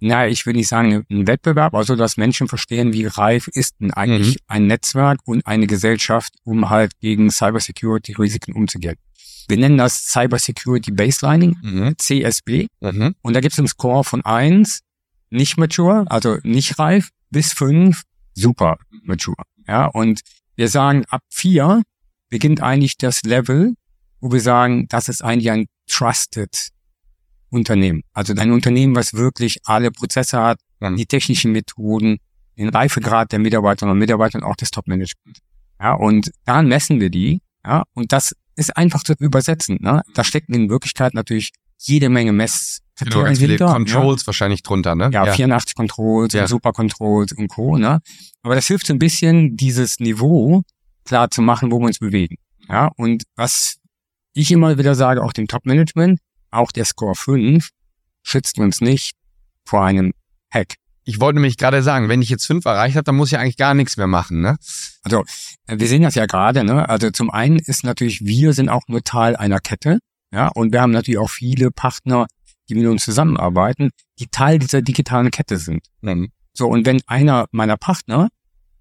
[0.00, 3.92] na, ich will nicht sagen ein Wettbewerb, also dass Menschen verstehen, wie reif ist denn
[3.92, 4.44] eigentlich mhm.
[4.46, 8.96] ein Netzwerk und eine Gesellschaft, um halt gegen Cybersecurity-Risiken umzugehen.
[9.48, 11.94] Wir nennen das Cybersecurity Baselining, mhm.
[11.96, 12.66] CSB.
[12.80, 13.14] Mhm.
[13.22, 14.80] Und da gibt es einen Score von eins,
[15.30, 18.02] nicht mature, also nicht reif, bis fünf,
[18.34, 19.42] super mature.
[19.66, 20.20] Ja, und
[20.54, 21.82] wir sagen, ab vier
[22.28, 23.74] beginnt eigentlich das Level,
[24.20, 26.70] wo wir sagen, das ist eigentlich ein trusted
[27.50, 28.02] Unternehmen.
[28.12, 30.90] Also ein Unternehmen, was wirklich alle Prozesse hat, ja.
[30.90, 32.18] die technischen Methoden,
[32.56, 35.38] den Reifegrad der Mitarbeiterinnen und Mitarbeiter und auch des Top-Management.
[35.80, 37.40] Ja, und daran messen wir die.
[37.64, 39.78] Ja, und das ist einfach zu übersetzen.
[39.80, 40.02] Ne?
[40.14, 42.80] Da stecken in Wirklichkeit natürlich jede Menge Mess.
[42.98, 44.26] Genau, ganz viele Controls ja.
[44.26, 45.10] wahrscheinlich drunter, ne?
[45.12, 45.32] Ja, ja.
[45.32, 46.48] 84 Controls, ja.
[46.48, 47.76] Super Controls und Co.
[47.78, 48.00] Ne?
[48.42, 50.62] Aber das hilft so ein bisschen, dieses Niveau
[51.04, 52.36] klar zu machen, wo wir uns bewegen.
[52.68, 53.78] Ja, und was
[54.34, 56.18] ich immer wieder sage, auch dem Top-Management,
[56.50, 57.70] auch der Score 5
[58.22, 59.14] schützt uns nicht
[59.64, 60.12] vor einem
[60.52, 60.74] Hack.
[61.04, 63.56] Ich wollte nämlich gerade sagen, wenn ich jetzt 5 erreicht habe, dann muss ich eigentlich
[63.56, 64.56] gar nichts mehr machen, ne?
[65.02, 65.24] Also,
[65.66, 66.88] äh, wir sehen das ja gerade, ne?
[66.88, 70.00] Also zum einen ist natürlich, wir sind auch nur Teil einer Kette,
[70.32, 72.26] ja, und wir haben natürlich auch viele Partner,
[72.68, 75.86] die mit uns zusammenarbeiten, die Teil dieser digitalen Kette sind.
[76.02, 76.30] Mhm.
[76.52, 78.28] So, und wenn einer meiner Partner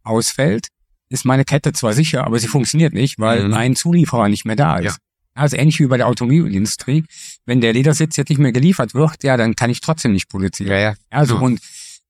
[0.04, 0.68] ausfällt,
[1.10, 3.54] ist meine Kette zwar sicher, aber sie funktioniert nicht, weil mhm.
[3.54, 4.86] ein Zulieferer nicht mehr da ist.
[4.86, 4.96] Ja.
[5.38, 7.04] Also ähnlich wie bei der Automobilindustrie.
[7.46, 10.72] Wenn der Ledersitz jetzt nicht mehr geliefert wird, ja, dann kann ich trotzdem nicht produzieren.
[10.72, 10.94] Ja, ja.
[11.10, 11.60] Also und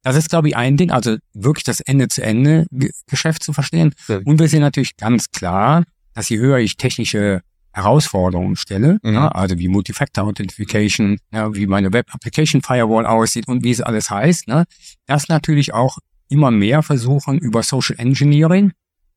[0.03, 3.93] das ist, glaube ich, ein Ding, also wirklich das Ende-zu-Ende-Geschäft zu verstehen.
[4.07, 4.19] Ja.
[4.23, 7.41] Und wir sehen natürlich ganz klar, dass je höher ich technische
[7.73, 9.13] Herausforderungen stelle, mhm.
[9.13, 13.81] ja, also wie Multifactor Authentication, ja, wie meine Web Application Firewall aussieht und wie es
[13.81, 14.63] alles heißt, ne,
[15.05, 15.97] dass natürlich auch
[16.29, 18.71] immer mehr versuchen, über Social Engineering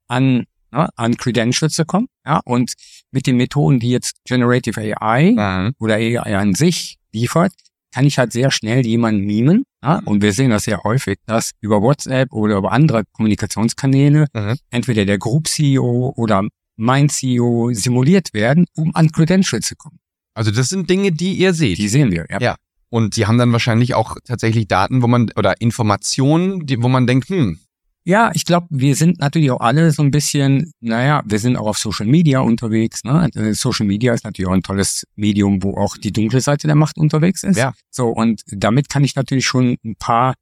[0.08, 2.08] an ne, an Credentials zu kommen.
[2.26, 2.74] Ja, und
[3.12, 5.74] mit den Methoden, die jetzt Generative AI mhm.
[5.78, 7.52] oder AI an sich liefert,
[7.92, 9.64] kann ich halt sehr schnell jemanden mimen.
[9.82, 14.56] Ja, und wir sehen das sehr häufig, dass über WhatsApp oder über andere Kommunikationskanäle mhm.
[14.70, 16.46] entweder der Group CEO oder
[16.76, 19.98] mein CEO simuliert werden, um an Credentials zu kommen.
[20.34, 21.78] Also das sind Dinge, die ihr seht.
[21.78, 22.40] Die sehen wir, ja.
[22.40, 22.56] ja.
[22.88, 27.06] Und die haben dann wahrscheinlich auch tatsächlich Daten, wo man oder Informationen, die, wo man
[27.06, 27.58] denkt, hm,
[28.04, 31.66] ja, ich glaube, wir sind natürlich auch alle so ein bisschen, naja, wir sind auch
[31.66, 33.04] auf Social Media unterwegs.
[33.04, 33.28] Ne?
[33.34, 36.76] Äh, Social Media ist natürlich auch ein tolles Medium, wo auch die dunkle Seite der
[36.76, 37.56] Macht unterwegs ist.
[37.56, 37.74] Ja.
[37.90, 40.34] So, und damit kann ich natürlich schon ein paar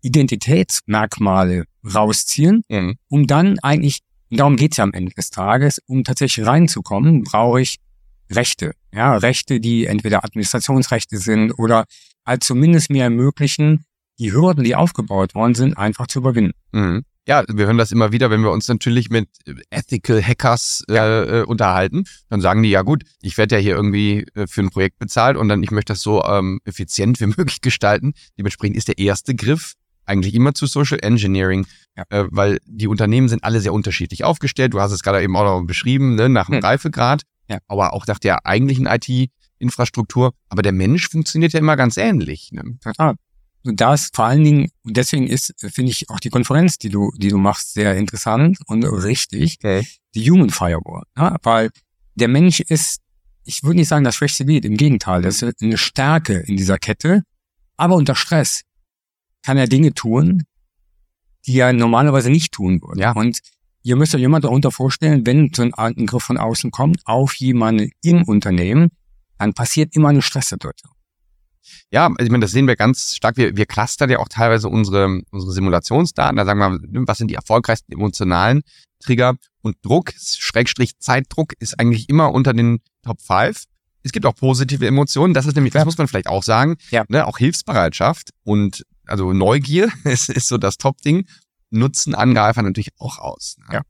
[0.00, 1.64] Identitätsmerkmale
[1.94, 2.96] rausziehen, mhm.
[3.08, 7.78] um dann eigentlich, darum geht's ja am Ende des Tages, um tatsächlich reinzukommen, brauche ich
[8.30, 8.72] Rechte.
[8.92, 11.84] Ja, Rechte, die entweder Administrationsrechte sind oder
[12.24, 13.84] halt zumindest mir ermöglichen,
[14.18, 16.52] die Hürden, die aufgebaut worden sind, einfach zu überwinden.
[16.72, 17.04] Mhm.
[17.26, 19.28] Ja, wir hören das immer wieder, wenn wir uns natürlich mit
[19.70, 24.26] Ethical Hackers äh, äh, unterhalten, dann sagen die, ja gut, ich werde ja hier irgendwie
[24.34, 27.62] äh, für ein Projekt bezahlt und dann ich möchte das so ähm, effizient wie möglich
[27.62, 28.12] gestalten.
[28.38, 29.72] Dementsprechend ist der erste Griff
[30.04, 32.04] eigentlich immer zu Social Engineering, ja.
[32.10, 34.74] äh, weil die Unternehmen sind alle sehr unterschiedlich aufgestellt.
[34.74, 36.62] Du hast es gerade eben auch noch beschrieben, ne, nach dem hm.
[36.62, 37.56] Reifegrad, ja.
[37.68, 40.34] aber auch nach der eigentlichen IT-Infrastruktur.
[40.50, 42.50] Aber der Mensch funktioniert ja immer ganz ähnlich.
[42.52, 42.76] Ne?
[42.82, 43.14] Total.
[43.64, 46.90] Und da ist vor allen Dingen, und deswegen ist, finde ich, auch die Konferenz, die
[46.90, 49.56] du, die du machst, sehr interessant und richtig.
[49.58, 49.86] Okay.
[50.14, 51.02] Die Human Firewall.
[51.16, 51.70] Ja, weil
[52.14, 53.00] der Mensch ist,
[53.44, 56.78] ich würde nicht sagen, das schwächste Glied, im Gegenteil, das ist eine Stärke in dieser
[56.78, 57.22] Kette.
[57.76, 58.62] Aber unter Stress
[59.42, 60.44] kann er Dinge tun,
[61.46, 63.00] die er normalerweise nicht tun würde.
[63.00, 63.12] Ja.
[63.12, 63.40] Und
[63.82, 67.90] ihr müsst euch immer darunter vorstellen, wenn so ein Angriff von außen kommt auf jemanden
[68.02, 68.90] im Unternehmen,
[69.38, 70.93] dann passiert immer eine Stresssituation.
[71.90, 73.36] Ja, also ich meine, das sehen wir ganz stark.
[73.36, 76.36] Wir, wir clustern ja auch teilweise unsere, unsere Simulationsdaten.
[76.36, 78.62] Da sagen wir, was sind die erfolgreichsten emotionalen
[79.00, 79.34] Trigger?
[79.62, 83.64] Und Druck, Schrägstrich Zeitdruck, ist eigentlich immer unter den Top 5.
[84.02, 85.32] Es gibt auch positive Emotionen.
[85.32, 87.04] Das ist nämlich, das muss man vielleicht auch sagen, ja.
[87.08, 91.26] ne, auch Hilfsbereitschaft und also Neugier ist, ist so das Top-Ding.
[91.70, 93.56] Nutzen Angreifer natürlich auch aus.
[93.58, 93.74] Ne?
[93.74, 93.82] Ja.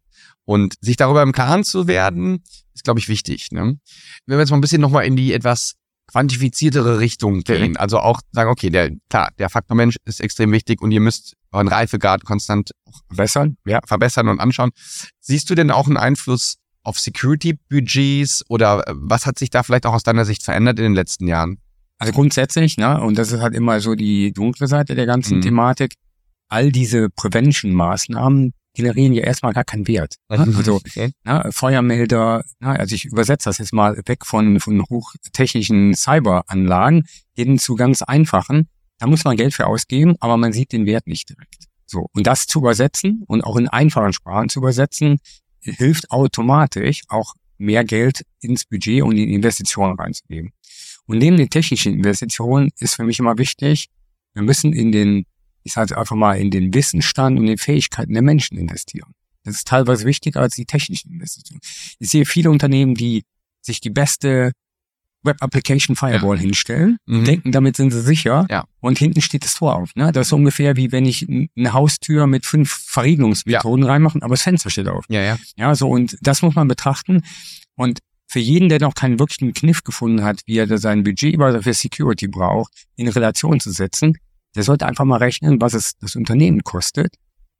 [0.45, 3.51] Und sich darüber im Klaren zu werden, ist, glaube ich, wichtig.
[3.51, 3.79] Ne?
[4.27, 5.75] Wenn wir jetzt mal ein bisschen nochmal in die etwas
[6.07, 7.77] quantifiziertere Richtung gehen.
[7.77, 11.35] Also auch sagen, okay, der, klar, der Faktor Mensch ist extrem wichtig und ihr müsst
[11.53, 12.71] euren Reifegrad konstant
[13.09, 14.71] verbessern, ja, verbessern und anschauen.
[15.21, 19.95] Siehst du denn auch einen Einfluss auf Security-Budgets oder was hat sich da vielleicht auch
[19.95, 21.59] aus deiner Sicht verändert in den letzten Jahren?
[21.99, 25.43] Also grundsätzlich, ne, und das ist halt immer so die dunkle Seite der ganzen mhm.
[25.43, 25.95] Thematik.
[26.49, 30.17] all diese Prevention-Maßnahmen generieren ja erstmal gar keinen Wert.
[30.29, 30.45] Also
[31.23, 37.59] na, Feuermelder, na, also ich übersetze das jetzt mal weg von, von hochtechnischen Cyberanlagen hin
[37.59, 38.69] zu ganz einfachen.
[38.99, 41.65] Da muss man Geld für ausgeben, aber man sieht den Wert nicht direkt.
[41.87, 42.09] So.
[42.13, 45.19] Und das zu übersetzen und auch in einfachen Sprachen zu übersetzen,
[45.61, 50.53] hilft automatisch auch mehr Geld ins Budget und in Investitionen reinzugeben.
[51.07, 53.89] Und neben den technischen Investitionen ist für mich immer wichtig,
[54.33, 55.27] wir müssen in den,
[55.65, 59.13] ich sage einfach mal, in den Wissensstand und den Fähigkeiten der Menschen investieren.
[59.43, 61.61] Das ist teilweise wichtiger als die technischen Investitionen.
[61.99, 63.25] Ich sehe viele Unternehmen, die
[63.61, 64.53] sich die beste
[65.23, 66.43] Web Application Firewall ja.
[66.43, 67.25] hinstellen, mhm.
[67.25, 68.47] denken, damit sind sie sicher.
[68.51, 68.65] Ja.
[68.81, 69.95] Und hinten steht das Tor auf.
[69.97, 70.13] Ne?
[70.13, 73.91] Das ist ungefähr wie wenn ich eine Haustür mit fünf Verriegelungsmethoden ja.
[73.91, 75.07] reinmache, aber das Fenster steht auf.
[75.09, 75.39] Ja, ja.
[75.57, 77.23] Ja, so und das muss man betrachten.
[77.75, 81.75] Und für jeden, der noch keinen wirklichen Kniff gefunden hat, wie er sein Budget für
[81.75, 84.19] Security braucht, in Relation zu setzen,
[84.55, 87.15] der sollte einfach mal rechnen, was es das Unternehmen kostet,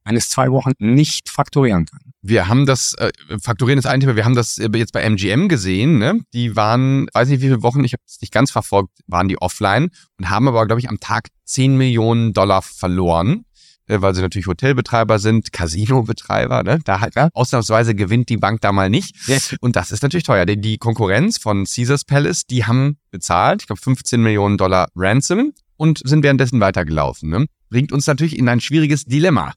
[0.05, 2.01] wenn es zwei Wochen nicht faktorieren kann.
[2.23, 5.99] Wir haben das, äh, faktorieren ist ein Thema, wir haben das jetzt bei MGM gesehen,
[5.99, 6.21] ne?
[6.33, 9.41] Die waren, weiß nicht wie viele Wochen, ich habe es nicht ganz verfolgt, waren die
[9.41, 13.45] offline und haben aber, glaube ich, am Tag 10 Millionen Dollar verloren.
[13.87, 16.79] Äh, weil sie natürlich Hotelbetreiber sind, Casinobetreiber, ne?
[16.85, 17.29] Da halt ja.
[17.35, 19.15] ausnahmsweise gewinnt die Bank da mal nicht.
[19.61, 23.67] Und das ist natürlich teuer, denn die Konkurrenz von Caesars Palace, die haben bezahlt, ich
[23.67, 27.31] glaube 15 Millionen Dollar Ransom und sind währenddessen weitergelaufen.
[27.31, 27.47] Ne?
[27.71, 29.53] Bringt uns natürlich in ein schwieriges Dilemma.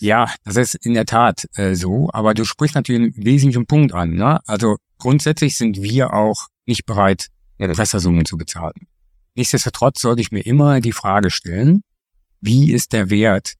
[0.00, 3.94] Ja, das ist in der Tat äh, so, aber du sprichst natürlich einen wesentlichen Punkt
[3.94, 4.14] an.
[4.14, 4.40] Ne?
[4.46, 8.88] Also grundsätzlich sind wir auch nicht bereit, Pressesummen zu bezahlen.
[9.34, 11.82] Nichtsdestotrotz sollte ich mir immer die Frage stellen,
[12.40, 13.54] wie ist der Wert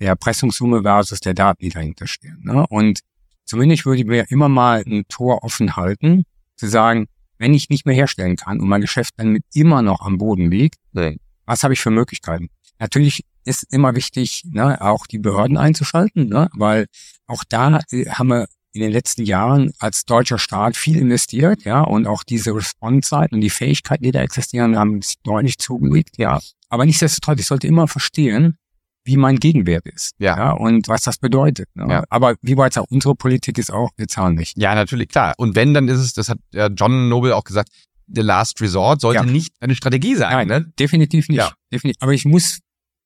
[0.00, 2.40] der Erpressungssumme versus der Daten, die dahinter stehen.
[2.44, 2.64] Ne?
[2.68, 3.00] Und
[3.44, 6.24] zumindest würde ich mir immer mal ein Tor offen halten,
[6.56, 7.08] zu sagen,
[7.38, 10.76] wenn ich nicht mehr herstellen kann und mein Geschäft dann immer noch am Boden liegt,
[10.92, 11.18] nee.
[11.46, 12.48] was habe ich für Möglichkeiten?
[12.78, 16.86] Natürlich ist immer wichtig, ne, auch die Behörden einzuschalten, ne, weil
[17.26, 21.80] auch da äh, haben wir in den letzten Jahren als deutscher Staat viel investiert, ja,
[21.80, 26.38] und auch diese Response-Zeit und die Fähigkeiten, die da existieren, haben sich deutlich zugelegt, ja.
[26.68, 28.58] Aber nichtsdestotrotz, ich sollte immer verstehen,
[29.08, 30.12] wie mein Gegenwert ist.
[30.18, 30.36] Ja.
[30.36, 31.68] ja und was das bedeutet.
[31.74, 31.86] Ne?
[31.88, 32.04] Ja.
[32.10, 34.56] Aber wie weit auch unsere Politik ist auch, wir zahlen nicht.
[34.58, 35.34] Ja, natürlich, klar.
[35.38, 36.38] Und wenn, dann ist es, das hat
[36.76, 37.70] John Noble auch gesagt,
[38.06, 39.30] the last resort sollte ja.
[39.30, 40.32] nicht eine Strategie sein.
[40.32, 40.72] Nein, ne?
[40.78, 41.38] definitiv nicht.
[41.38, 41.52] Ja.
[41.72, 42.02] Definitiv.
[42.02, 42.60] Aber ich muss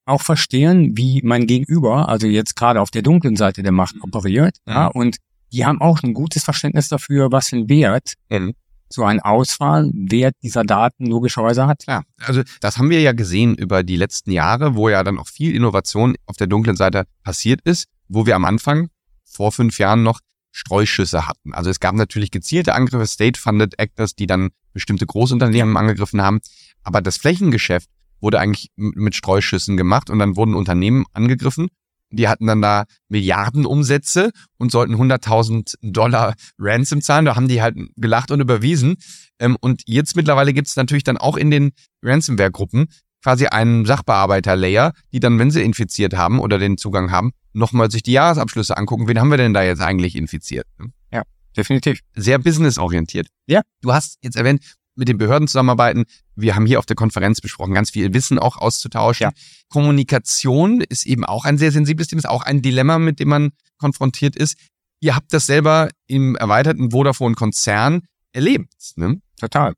[0.05, 4.57] auch verstehen, wie mein Gegenüber, also jetzt gerade auf der dunklen Seite der Macht operiert,
[4.67, 4.73] mhm.
[4.73, 5.17] ja, und
[5.53, 8.55] die haben auch ein gutes Verständnis dafür, was für ein Wert mhm
[8.93, 11.85] so ein Auswahlwert dieser Daten logischerweise hat.
[11.87, 15.29] Ja, also das haben wir ja gesehen über die letzten Jahre, wo ja dann auch
[15.29, 18.89] viel Innovation auf der dunklen Seite passiert ist, wo wir am Anfang
[19.25, 21.55] vor fünf Jahren noch Streuschüsse hatten.
[21.55, 26.41] Also es gab natürlich gezielte Angriffe, State-Funded Actors, die dann bestimmte Großunternehmen angegriffen haben.
[26.83, 27.89] Aber das Flächengeschäft
[28.21, 31.69] wurde eigentlich mit Streuschüssen gemacht und dann wurden Unternehmen angegriffen
[32.13, 37.25] die hatten dann da Milliardenumsätze und sollten 100.000 Dollar Ransom zahlen.
[37.25, 38.97] Da haben die halt gelacht und überwiesen.
[39.39, 41.73] Ähm, und jetzt mittlerweile gibt es natürlich dann auch in den
[42.03, 42.89] Ransomware-Gruppen
[43.23, 48.03] quasi einen Sachbearbeiter-Layer, die dann, wenn sie infiziert haben oder den Zugang haben, nochmal sich
[48.03, 49.09] die Jahresabschlüsse angucken.
[49.09, 50.67] Wen haben wir denn da jetzt eigentlich infiziert?
[51.13, 51.23] Ja,
[51.57, 52.01] definitiv.
[52.15, 53.29] Sehr businessorientiert.
[53.47, 53.63] Ja.
[53.81, 54.63] Du hast jetzt erwähnt,
[54.95, 56.05] mit den Behörden zusammenarbeiten.
[56.37, 59.25] Wir haben hier auf der Konferenz besprochen, ganz viel Wissen auch auszutauschen.
[59.25, 59.33] Ja.
[59.69, 63.51] Kommunikation ist eben auch ein sehr sensibles Thema, ist auch ein Dilemma, mit dem man
[63.79, 64.57] konfrontiert ist.
[65.01, 68.03] Ihr habt das selber im erweiterten Vodafone-Konzern
[68.33, 68.73] erlebt.
[68.97, 69.21] Ne?
[69.39, 69.75] Total.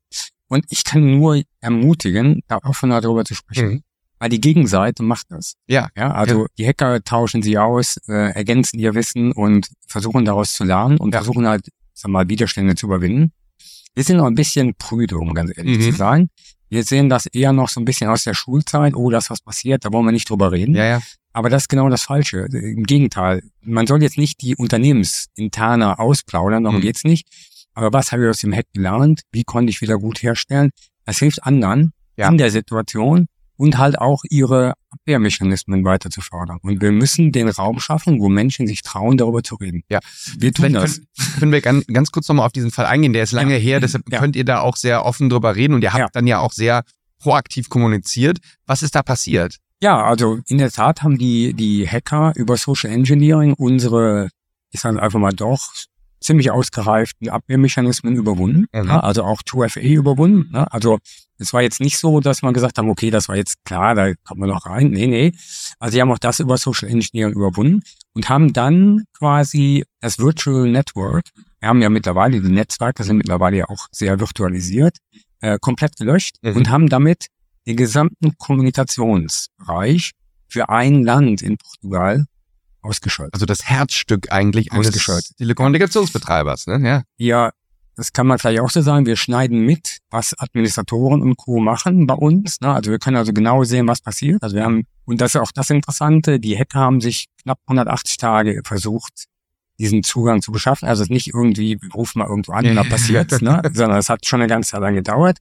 [0.47, 3.67] Und ich kann nur ermutigen, da offener darüber zu sprechen.
[3.67, 3.83] Mhm.
[4.19, 5.55] Weil die Gegenseite macht das.
[5.67, 5.89] Ja.
[5.95, 6.47] Ja, also ja.
[6.57, 11.13] die Hacker tauschen sie aus, äh, ergänzen ihr Wissen und versuchen daraus zu lernen und
[11.13, 11.19] ja.
[11.19, 13.33] versuchen halt, sag mal, Widerstände zu überwinden.
[13.95, 15.81] Wir sind noch ein bisschen prüde, um ganz ehrlich mhm.
[15.81, 16.29] zu sein.
[16.69, 18.95] Wir sehen das eher noch so ein bisschen aus der Schulzeit.
[18.95, 20.75] Oh, das was passiert, da wollen wir nicht drüber reden.
[20.75, 21.01] Ja, ja.
[21.31, 22.47] Aber das ist genau das Falsche.
[22.51, 23.43] Im Gegenteil.
[23.61, 26.83] Man soll jetzt nicht die Unternehmensinterne ausplaudern, darum mhm.
[26.83, 27.27] geht's nicht.
[27.73, 29.21] Aber was habe ich aus dem Hack gelernt?
[29.31, 30.71] Wie konnte ich wieder gut herstellen?
[31.05, 32.29] Das hilft anderen ja.
[32.29, 33.27] in der Situation
[33.57, 36.59] und halt auch ihre Abwehrmechanismen weiter zu fördern.
[36.61, 39.83] Und wir müssen den Raum schaffen, wo Menschen sich trauen, darüber zu reden.
[39.89, 39.99] Ja,
[40.37, 40.95] wir tun Vielleicht das.
[40.95, 43.13] Können, können wir ganz, ganz kurz nochmal auf diesen Fall eingehen.
[43.13, 43.59] Der ist lange ja.
[43.59, 44.19] her, deshalb ja.
[44.19, 46.09] könnt ihr da auch sehr offen drüber reden und ihr habt ja.
[46.13, 46.83] dann ja auch sehr
[47.19, 48.39] proaktiv kommuniziert.
[48.65, 49.57] Was ist da passiert?
[49.81, 54.29] Ja, also in der Tat haben die, die Hacker über Social Engineering unsere,
[54.71, 55.73] ich sage einfach mal doch,
[56.25, 58.65] ziemlich ausgereiften Abwehrmechanismen überwunden.
[58.73, 58.87] Mhm.
[58.87, 60.51] Ja, also auch 2FA überwunden.
[60.53, 60.99] Ja, also
[61.37, 64.13] es war jetzt nicht so, dass man gesagt haben, okay, das war jetzt klar, da
[64.23, 64.89] kommt man noch rein.
[64.89, 65.31] Nee, nee.
[65.79, 67.83] Also sie haben auch das über Social Engineering überwunden
[68.13, 71.25] und haben dann quasi das Virtual Network,
[71.59, 74.97] wir haben ja mittlerweile, die Netzwerke sind mittlerweile ja auch sehr virtualisiert,
[75.41, 76.55] äh, komplett gelöscht mhm.
[76.55, 77.27] und haben damit
[77.65, 80.11] den gesamten Kommunikationsbereich
[80.47, 82.25] für ein Land in Portugal
[82.85, 83.33] ausgeschaltet.
[83.33, 84.91] Also das Herzstück eigentlich eines
[85.37, 86.87] Telekommunikationsbetreibers, ne?
[86.87, 87.03] Ja.
[87.17, 87.51] Ja,
[87.95, 89.05] das kann man vielleicht auch so sagen.
[89.05, 91.59] Wir schneiden mit, was Administratoren und Co.
[91.59, 92.59] machen bei uns.
[92.59, 92.73] Ne?
[92.73, 94.43] Also wir können also genau sehen, was passiert.
[94.43, 98.17] Also wir haben, und das ist auch das Interessante, die Hacker haben sich knapp 180
[98.17, 99.25] Tage versucht,
[99.79, 100.89] diesen Zugang zu beschaffen.
[100.89, 103.61] Also nicht irgendwie, wir rufen mal irgendwo an und da passiert, ne?
[103.73, 105.37] sondern es hat schon eine ganze Zeit lang gedauert.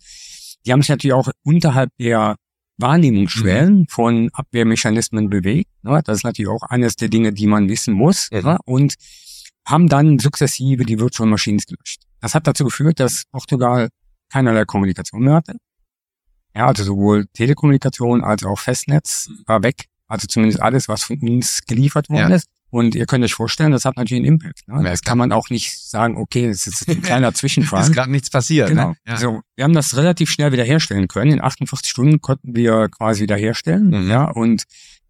[0.65, 2.37] Die haben sich natürlich auch unterhalb der
[2.79, 3.87] Wahrnehmungsschwellen mhm.
[3.89, 5.71] von Abwehrmechanismen bewegt.
[5.83, 6.01] Ne?
[6.05, 8.29] Das ist natürlich auch eines der Dinge, die man wissen muss.
[8.33, 8.41] Mhm.
[8.41, 8.59] Ne?
[8.65, 8.95] Und
[9.67, 12.03] haben dann sukzessive die Virtual Machines gelöscht.
[12.21, 13.89] Das hat dazu geführt, dass Portugal
[14.31, 15.57] keinerlei Kommunikation mehr hatte.
[16.55, 19.87] Ja, also sowohl Telekommunikation als auch Festnetz war weg.
[20.07, 22.37] Also zumindest alles, was von uns geliefert worden ja.
[22.37, 22.49] ist.
[22.75, 24.67] Und ihr könnt euch vorstellen, das hat natürlich einen Impact.
[24.67, 24.83] Ne?
[24.83, 27.83] Das kann man auch nicht sagen, okay, das ist ein kleiner Zwischenfall.
[27.83, 28.69] ist gerade nichts passiert.
[28.69, 28.89] Genau.
[28.89, 28.97] Ne?
[29.07, 29.17] Ja.
[29.17, 31.31] So, wir haben das relativ schnell wiederherstellen können.
[31.31, 33.91] In 48 Stunden konnten wir quasi wiederherstellen.
[33.91, 34.11] Mhm.
[34.11, 34.65] Ja, und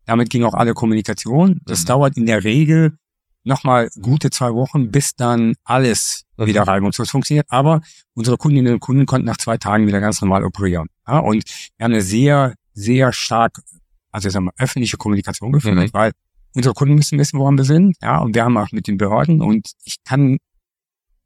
[0.05, 1.62] damit ging auch alle Kommunikation.
[1.64, 1.87] Das mhm.
[1.87, 2.98] dauert in der Regel
[3.44, 6.44] nochmal gute zwei Wochen, bis dann alles mhm.
[6.44, 7.46] wieder reibungslos funktioniert.
[7.48, 7.81] Aber
[8.12, 10.88] unsere Kundinnen und Kunden konnten nach zwei Tagen wieder ganz normal operieren.
[11.09, 11.44] Ja, und
[11.79, 13.62] wir haben eine sehr, sehr stark,
[14.11, 15.94] also ich sag mal, öffentliche Kommunikation geführt, mhm.
[15.94, 16.12] weil
[16.55, 17.97] unsere Kunden müssen wissen, woran wir sind.
[18.03, 19.43] Ja, und wir haben auch mit den Behörden.
[19.43, 20.38] Und ich kann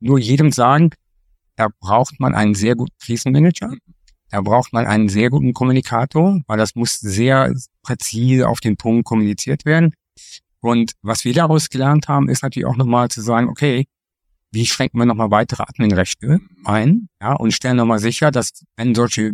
[0.00, 0.90] nur jedem sagen,
[1.56, 3.74] da braucht man einen sehr guten Krisenmanager.
[4.30, 9.04] Da braucht man einen sehr guten Kommunikator, weil das muss sehr präzise auf den Punkt
[9.04, 9.92] kommuniziert werden.
[10.60, 13.86] Und was wir daraus gelernt haben, ist natürlich auch nochmal zu sagen, okay,
[14.50, 19.32] wie schränken wir nochmal weitere Adminrechte ein, ja, und stellen nochmal sicher, dass wenn solche,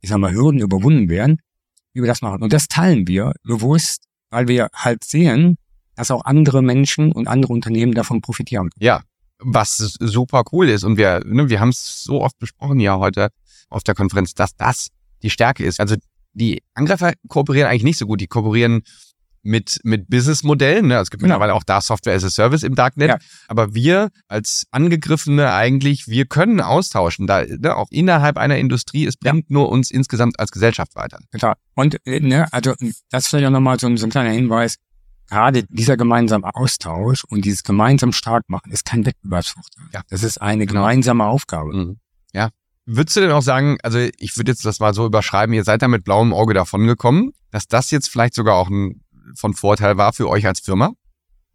[0.00, 1.40] ich sag mal, Hürden überwunden werden,
[1.92, 2.42] wie wir das machen.
[2.42, 4.04] Und das teilen wir bewusst
[4.36, 5.56] weil wir halt sehen,
[5.94, 8.68] dass auch andere Menschen und andere Unternehmen davon profitieren.
[8.78, 9.00] Ja,
[9.38, 10.84] was super cool ist.
[10.84, 13.30] Und wir, ne, wir haben es so oft besprochen ja heute
[13.70, 14.88] auf der Konferenz, dass das
[15.22, 15.80] die Stärke ist.
[15.80, 15.96] Also
[16.34, 18.20] die Angreifer kooperieren eigentlich nicht so gut.
[18.20, 18.82] Die kooperieren
[19.46, 20.88] mit, mit Businessmodellen.
[20.88, 20.96] Ne?
[20.96, 21.34] Es gibt genau.
[21.34, 23.08] mittlerweile auch da Software as a Service im Darknet.
[23.08, 23.18] Ja.
[23.48, 27.26] Aber wir als Angegriffene eigentlich, wir können austauschen.
[27.26, 29.54] Da, ne, auch innerhalb einer Industrie, es bringt ja.
[29.54, 31.18] nur uns insgesamt als Gesellschaft weiter.
[31.30, 31.54] Total.
[31.74, 32.74] Und ne, also
[33.10, 34.76] das ist vielleicht auch nochmal so, so ein kleiner Hinweis.
[35.28, 39.84] Gerade dieser gemeinsame Austausch und dieses gemeinsam stark machen ist kein Wettbewerbsvorteil.
[39.92, 40.02] Ja.
[40.08, 40.82] Das ist eine genau.
[40.82, 41.74] gemeinsame Aufgabe.
[41.74, 41.98] Mhm.
[42.32, 42.50] Ja.
[42.88, 45.82] Würdest du denn auch sagen, also ich würde jetzt das mal so überschreiben, ihr seid
[45.82, 49.02] da mit blauem Auge davongekommen, dass das jetzt vielleicht sogar auch ein
[49.34, 50.92] von Vorteil war für euch als Firma?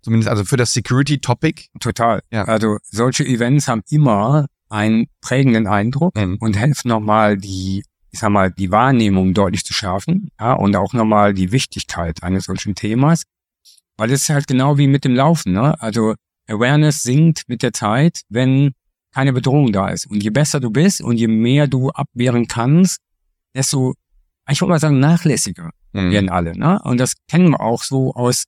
[0.02, 1.68] Zumindest also für das Security-Topic?
[1.80, 2.22] Total.
[2.32, 2.46] Ja.
[2.46, 6.38] Also solche Events haben immer einen prägenden Eindruck mhm.
[6.40, 10.94] und helfen nochmal die, ich sag mal, die Wahrnehmung deutlich zu schärfen, ja, und auch
[10.94, 13.24] nochmal die Wichtigkeit eines solchen Themas.
[13.98, 15.80] Weil es ist halt genau wie mit dem Laufen, ne?
[15.82, 16.16] Also
[16.48, 18.72] Awareness sinkt mit der Zeit, wenn
[19.14, 20.08] keine Bedrohung da ist.
[20.08, 23.00] Und je besser du bist und je mehr du abwehren kannst,
[23.54, 23.94] desto,
[24.50, 26.12] ich würde mal sagen, nachlässiger mhm.
[26.12, 26.58] werden alle.
[26.58, 26.80] Ne?
[26.84, 28.46] Und das kennen wir auch so aus,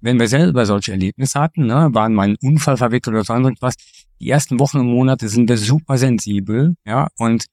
[0.00, 1.88] wenn wir selber solche Erlebnisse hatten, ne?
[1.92, 3.74] waren mal ein Unfall verwickelt oder sonst was.
[4.20, 7.46] Die ersten Wochen und Monate sind wir super sensibel, ja, und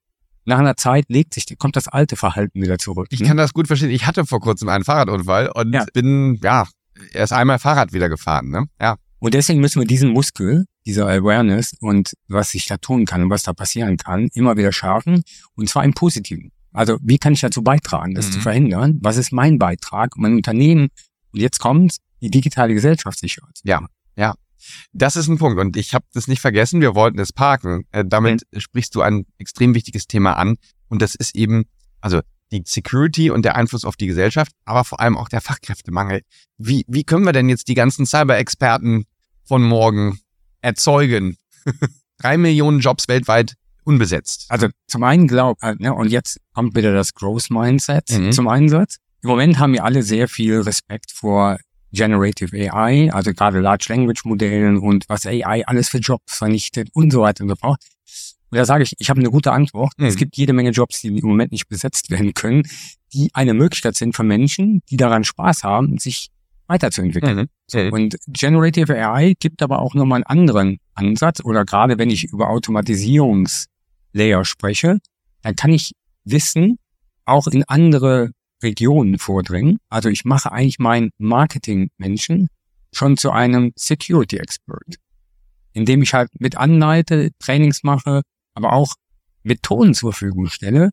[0.45, 3.07] nach einer Zeit legt sich, kommt das alte Verhalten wieder zurück.
[3.11, 3.27] Ich ne?
[3.27, 3.91] kann das gut verstehen.
[3.91, 5.85] Ich hatte vor kurzem einen Fahrradunfall und ja.
[5.93, 6.67] bin, ja,
[7.13, 8.65] erst einmal Fahrrad wieder gefahren, ne?
[8.79, 8.97] Ja.
[9.19, 13.29] Und deswegen müssen wir diesen Muskel, dieser Awareness und was sich da tun kann und
[13.29, 15.23] was da passieren kann, immer wieder schärfen.
[15.55, 16.51] Und zwar im Positiven.
[16.73, 18.31] Also wie kann ich dazu beitragen, das mhm.
[18.31, 18.99] zu verhindern?
[19.01, 20.17] Was ist mein Beitrag?
[20.17, 20.89] Mein Unternehmen,
[21.31, 23.59] und jetzt kommt die digitale Gesellschaftssicherheit.
[23.63, 24.33] Ja, ja.
[24.93, 27.83] Das ist ein Punkt und ich habe das nicht vergessen, wir wollten es parken.
[27.91, 28.59] Äh, damit mhm.
[28.59, 30.55] sprichst du ein extrem wichtiges Thema an
[30.87, 31.65] und das ist eben,
[31.99, 32.21] also
[32.53, 36.21] die Security und der Einfluss auf die Gesellschaft, aber vor allem auch der Fachkräftemangel.
[36.57, 39.05] Wie, wie können wir denn jetzt die ganzen Cyber-Experten
[39.43, 40.19] von morgen
[40.61, 41.35] erzeugen?
[42.19, 44.45] Drei Millionen Jobs weltweit unbesetzt.
[44.49, 48.31] Also zum einen glaub, äh, ne, und jetzt kommt wieder das Growth Mindset mhm.
[48.31, 48.97] zum Einsatz.
[49.21, 51.57] Im Moment haben wir alle sehr viel Respekt vor
[51.93, 57.11] Generative AI, also gerade Large Language Modellen und was AI alles für Jobs vernichtet und
[57.11, 57.79] so weiter und so fort.
[58.49, 59.93] Und da sage ich, ich habe eine gute Antwort.
[59.97, 60.05] Mhm.
[60.05, 62.63] Es gibt jede Menge Jobs, die im Moment nicht besetzt werden können,
[63.13, 66.29] die eine Möglichkeit sind für Menschen, die daran Spaß haben, sich
[66.67, 67.37] weiterzuentwickeln.
[67.37, 67.45] Mhm.
[67.67, 72.25] So, und Generative AI gibt aber auch nochmal einen anderen Ansatz oder gerade wenn ich
[72.25, 73.67] über Automatisierungs
[74.13, 74.99] Layer spreche,
[75.41, 76.77] dann kann ich Wissen
[77.25, 79.79] auch in andere Regionen vordringen.
[79.89, 82.47] Also ich mache eigentlich meinen Marketing-Menschen
[82.93, 84.97] schon zu einem Security-Expert,
[85.73, 88.21] indem ich halt mit anleite, Trainings mache,
[88.53, 88.93] aber auch
[89.43, 90.91] Methoden zur Verfügung stelle,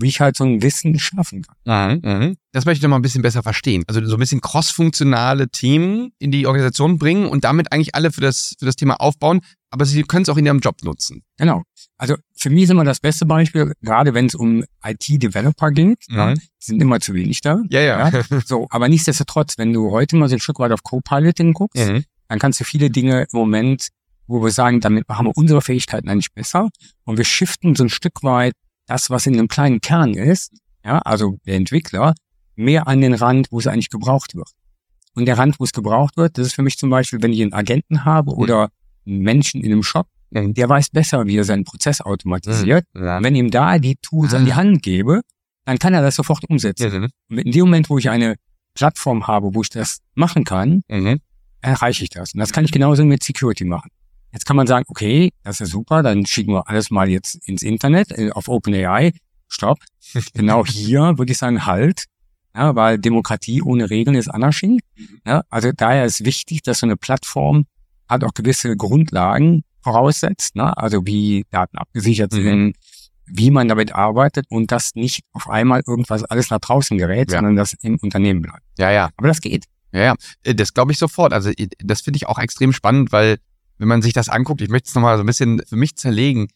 [0.00, 2.00] wie ich halt so ein Wissen schaffen kann.
[2.02, 2.36] Mhm, mhm.
[2.52, 3.84] Das möchte ich noch mal ein bisschen besser verstehen.
[3.86, 8.20] Also so ein bisschen crossfunktionale Themen in die Organisation bringen und damit eigentlich alle für
[8.20, 11.22] das, für das Thema aufbauen, aber sie können es auch in ihrem Job nutzen.
[11.36, 11.62] Genau.
[11.96, 16.16] Also für mich ist immer das beste Beispiel, gerade wenn es um IT-Developer geht, mhm.
[16.16, 17.62] ja, sind immer zu wenig da.
[17.70, 18.24] Ja, ja, ja.
[18.44, 22.04] So, aber nichtsdestotrotz, wenn du heute mal so ein Stück weit auf Copilot guckst, mhm.
[22.28, 23.88] dann kannst du viele Dinge im Moment,
[24.26, 26.68] wo wir sagen, damit machen wir unsere Fähigkeiten eigentlich besser
[27.04, 28.54] und wir shiften so ein Stück weit
[28.90, 30.52] das, was in einem kleinen Kern ist,
[30.84, 32.14] ja, also der Entwickler,
[32.56, 34.50] mehr an den Rand, wo es eigentlich gebraucht wird.
[35.14, 37.40] Und der Rand, wo es gebraucht wird, das ist für mich zum Beispiel, wenn ich
[37.40, 38.70] einen Agenten habe oder
[39.06, 42.84] einen Menschen in einem Shop, der weiß besser, wie er seinen Prozess automatisiert.
[42.94, 43.22] Ja.
[43.22, 45.22] Wenn ihm da die Tools an die Hand gebe,
[45.64, 47.08] dann kann er das sofort umsetzen.
[47.28, 48.36] Und in dem Moment, wo ich eine
[48.74, 51.20] Plattform habe, wo ich das machen kann, mhm.
[51.60, 52.34] erreiche ich das.
[52.34, 53.90] Und das kann ich genauso mit Security machen.
[54.32, 57.62] Jetzt kann man sagen, okay, das ist super, dann schicken wir alles mal jetzt ins
[57.62, 59.12] Internet, äh, auf OpenAI.
[59.48, 59.78] Stopp.
[60.34, 62.04] genau hier würde ich sagen, halt.
[62.54, 64.80] Ja, weil Demokratie ohne Regeln ist Anarchie.
[65.26, 67.66] Ja, also daher ist wichtig, dass so eine Plattform
[68.08, 70.76] hat auch gewisse Grundlagen voraussetzt, ne?
[70.76, 72.42] also wie Daten abgesichert mhm.
[72.42, 72.76] sind,
[73.26, 77.38] wie man damit arbeitet und dass nicht auf einmal irgendwas alles nach draußen gerät, ja.
[77.38, 78.64] sondern das im Unternehmen bleibt.
[78.78, 79.10] Ja, ja.
[79.16, 79.66] Aber das geht.
[79.92, 80.14] Ja, ja.
[80.42, 81.32] Äh, das glaube ich sofort.
[81.32, 83.38] Also das finde ich auch extrem spannend, weil
[83.80, 86.48] wenn man sich das anguckt, ich möchte es nochmal so ein bisschen für mich zerlegen.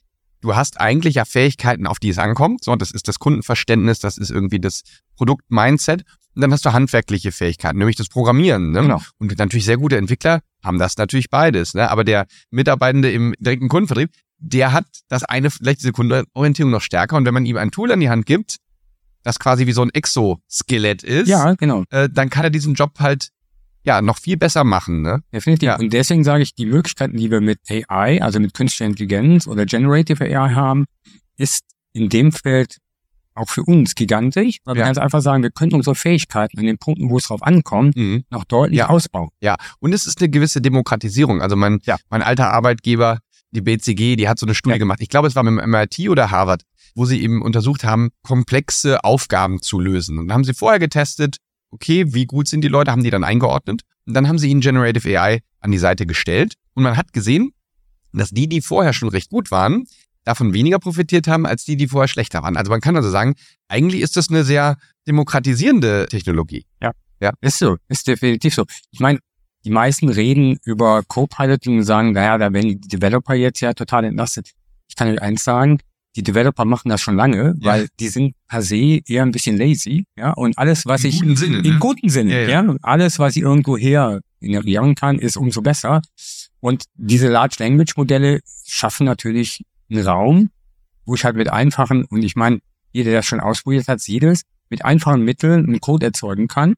[0.43, 2.63] Du hast eigentlich ja Fähigkeiten, auf die es ankommt.
[2.63, 4.83] So, das ist das Kundenverständnis, das ist irgendwie das
[5.17, 6.03] Produkt-Mindset.
[6.35, 8.73] Und dann hast du handwerkliche Fähigkeiten, nämlich das Programmieren.
[8.73, 8.83] Ne?
[8.83, 9.01] Genau.
[9.19, 11.73] Und natürlich sehr gute Entwickler haben das natürlich beides.
[11.73, 11.91] Ne?
[11.91, 17.17] Aber der Mitarbeitende im direkten Kundenvertrieb, der hat das eine, vielleicht diese Kundenorientierung noch stärker.
[17.17, 18.59] Und wenn man ihm ein Tool an die Hand gibt,
[19.23, 21.85] das quasi wie so ein Exoskelett ist, ja, genau.
[21.89, 23.31] Äh, dann kann er diesen Job halt
[23.85, 25.03] ja, noch viel besser machen.
[25.03, 25.23] Ne?
[25.33, 25.67] Definitiv.
[25.67, 25.79] Ja.
[25.79, 29.67] Und deswegen sage ich, die Möglichkeiten, die wir mit AI, also mit künstlicher Intelligenz oder
[29.67, 30.87] Generative AI haben,
[31.37, 32.79] ist in dem Feld
[33.35, 34.83] auch für uns gigantisch, weil ja.
[34.83, 37.97] wir ganz einfach sagen, wir können unsere Fähigkeiten an den Punkten, wo es drauf ankommt,
[37.97, 38.25] mhm.
[38.31, 38.89] noch deutlich ja.
[38.89, 39.31] ausbauen.
[39.41, 41.43] Ja, und es ist eine gewisse Demokratisierung.
[41.43, 41.97] Also mein, ja.
[42.11, 43.19] mein alter Arbeitgeber,
[43.51, 45.01] die BCG, die hat so eine Studie gemacht.
[45.01, 46.63] Ich glaube, es war mit dem MIT oder Harvard,
[46.95, 50.19] wo sie eben untersucht haben, komplexe Aufgaben zu lösen.
[50.19, 51.39] Und dann haben sie vorher getestet,
[51.75, 53.83] okay, wie gut sind die Leute, haben die dann eingeordnet.
[54.07, 56.55] Und dann haben sie ihnen Generative AI an die Seite gestellt.
[56.75, 57.53] Und man hat gesehen,
[58.13, 59.85] dass die, die vorher schon recht gut waren,
[60.25, 62.57] davon weniger profitiert haben, als die, die vorher schlechter waren.
[62.57, 63.35] Also man kann also sagen,
[63.69, 66.65] eigentlich ist das eine sehr demokratisierende Technologie.
[66.81, 67.33] Ja, ja.
[67.41, 68.65] Ist so, ist definitiv so.
[68.91, 69.19] Ich meine,
[69.65, 74.05] die meisten reden über Co-Piloting und sagen, naja, da werden die Developer jetzt ja total
[74.05, 74.51] entlastet.
[74.89, 75.79] Ich kann euch eins sagen,
[76.17, 77.73] die Developer machen das schon lange, ja.
[77.73, 81.21] weil die sind per se eher ein bisschen lazy, ja, und alles, was Im ich
[81.21, 81.79] guten Sinne, im ne?
[81.79, 82.63] guten Sinne, ja, ja.
[82.65, 86.03] ja, alles, was ich irgendwo her generieren kann, ist umso besser.
[86.61, 90.51] Und diese Large Language Modelle schaffen natürlich einen Raum,
[91.05, 92.61] wo ich halt mit einfachen, und ich meine,
[92.93, 96.75] jeder, der das schon ausprobiert hat, sieht es, mit einfachen Mitteln einen Code erzeugen kann,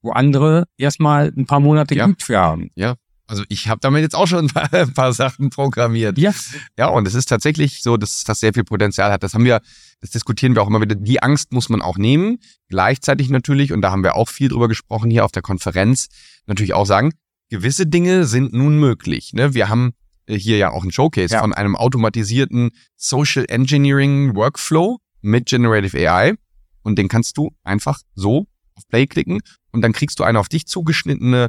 [0.00, 2.06] wo andere erstmal ein paar Monate ja.
[2.06, 2.70] geübt für haben.
[2.74, 2.96] Ja.
[3.32, 6.18] Also ich habe damit jetzt auch schon ein paar, ein paar, Sachen programmiert.
[6.18, 6.34] Ja.
[6.76, 9.22] Ja, und es ist tatsächlich so, dass das sehr viel Potenzial hat.
[9.22, 9.62] Das haben wir,
[10.02, 10.96] das diskutieren wir auch immer wieder.
[10.96, 12.40] Die Angst muss man auch nehmen.
[12.68, 16.08] Gleichzeitig natürlich, und da haben wir auch viel drüber gesprochen hier auf der Konferenz,
[16.44, 17.14] natürlich auch sagen,
[17.48, 19.32] gewisse Dinge sind nun möglich.
[19.32, 19.54] Ne?
[19.54, 19.92] Wir haben
[20.26, 21.40] äh, hier ja auch ein Showcase ja.
[21.40, 26.34] von einem automatisierten Social Engineering Workflow mit Generative AI.
[26.82, 29.40] Und den kannst du einfach so auf Play klicken
[29.70, 31.48] und dann kriegst du eine auf dich zugeschnittene,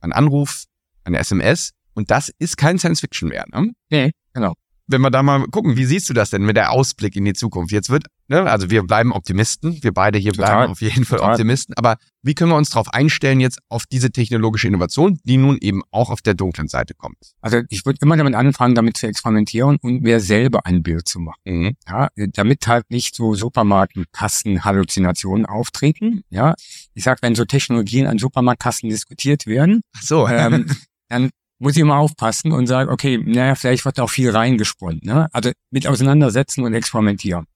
[0.00, 0.66] einen Anruf,
[1.04, 1.72] eine SMS.
[1.94, 3.44] Und das ist kein Science Fiction mehr.
[3.52, 3.72] Ne?
[3.90, 4.54] Nee, genau.
[4.86, 7.32] Wenn wir da mal gucken, wie siehst du das denn mit der Ausblick in die
[7.32, 7.72] Zukunft?
[7.72, 10.56] Jetzt wird, ne, also wir bleiben Optimisten, wir beide hier Total.
[10.56, 11.32] bleiben auf jeden Fall Total.
[11.32, 15.56] Optimisten, aber wie können wir uns darauf einstellen jetzt auf diese technologische Innovation, die nun
[15.58, 17.16] eben auch auf der dunklen Seite kommt?
[17.40, 21.18] Also ich würde immer damit anfangen, damit zu experimentieren und mir selber ein Bild zu
[21.18, 21.40] machen.
[21.46, 21.76] Mhm.
[21.88, 26.24] Ja, damit halt nicht so Supermarktkassen-Halluzinationen auftreten.
[26.28, 26.52] Ja,
[26.92, 30.28] ich sag, wenn so Technologien an Supermarktkassen diskutiert werden, Ach so.
[30.28, 30.66] ähm,
[31.14, 35.00] dann muss ich immer aufpassen und sagen, okay, naja, vielleicht wird da auch viel reingesponnen.
[35.02, 35.28] Ne?
[35.32, 37.46] Also mit auseinandersetzen und experimentieren.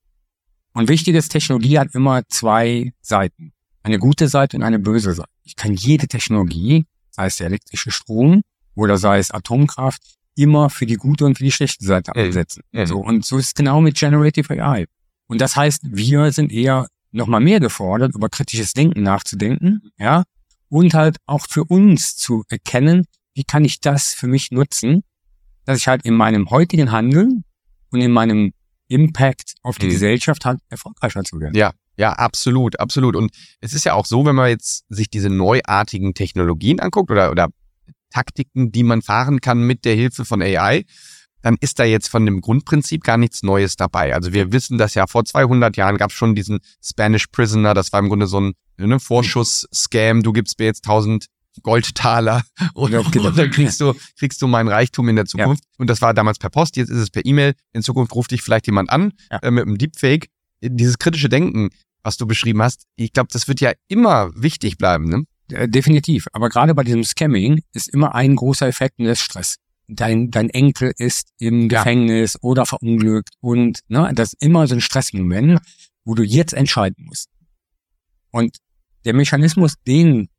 [0.73, 3.51] Und wichtig ist, Technologie hat immer zwei Seiten.
[3.83, 5.29] Eine gute Seite und eine böse Seite.
[5.43, 8.41] Ich kann jede Technologie, sei es der elektrische Strom
[8.75, 10.01] oder sei es Atomkraft,
[10.35, 12.63] immer für die gute und für die schlechte Seite einsetzen.
[12.71, 12.85] Mhm.
[12.85, 14.85] So, und so ist es genau mit Generative AI.
[15.27, 20.23] Und das heißt, wir sind eher nochmal mehr gefordert, über kritisches Denken nachzudenken, ja,
[20.69, 23.05] und halt auch für uns zu erkennen,
[23.39, 25.01] wie kann ich das für mich nutzen,
[25.63, 27.45] dass ich halt in meinem heutigen Handeln
[27.89, 28.51] und in meinem
[28.89, 29.91] Impact auf die mhm.
[29.91, 31.55] Gesellschaft halt erfolgreicher zu werden.
[31.55, 33.15] Ja, ja, absolut, absolut.
[33.15, 33.31] Und
[33.61, 37.47] es ist ja auch so, wenn man jetzt sich diese neuartigen Technologien anguckt oder, oder
[38.09, 40.83] Taktiken, die man fahren kann mit der Hilfe von AI,
[41.41, 44.13] dann ist da jetzt von dem Grundprinzip gar nichts Neues dabei.
[44.13, 47.93] Also wir wissen das ja, vor 200 Jahren gab es schon diesen Spanish Prisoner, das
[47.93, 51.27] war im Grunde so ein ne, Vorschuss-Scam, du gibst mir jetzt 1000
[51.63, 52.43] Goldtaler
[52.73, 53.27] und, ja, genau.
[53.29, 55.63] und, dann kriegst du, kriegst du mein Reichtum in der Zukunft.
[55.63, 55.69] Ja.
[55.77, 57.53] Und das war damals per Post, jetzt ist es per E-Mail.
[57.73, 59.39] In Zukunft ruft dich vielleicht jemand an ja.
[59.39, 60.29] äh, mit einem Deepfake.
[60.61, 61.69] Dieses kritische Denken,
[62.03, 65.09] was du beschrieben hast, ich glaube, das wird ja immer wichtig bleiben.
[65.09, 65.23] Ne?
[65.51, 66.27] Äh, definitiv.
[66.33, 69.55] Aber gerade bei diesem Scamming ist immer ein großer Effekt und das ist Stress.
[69.87, 74.81] Dein, dein Enkel ist im Gefängnis oder verunglückt und ne, das ist immer so ein
[74.81, 75.59] Stressmoment,
[76.05, 77.29] wo du jetzt entscheiden musst.
[78.29, 78.57] Und
[79.05, 80.29] der Mechanismus, den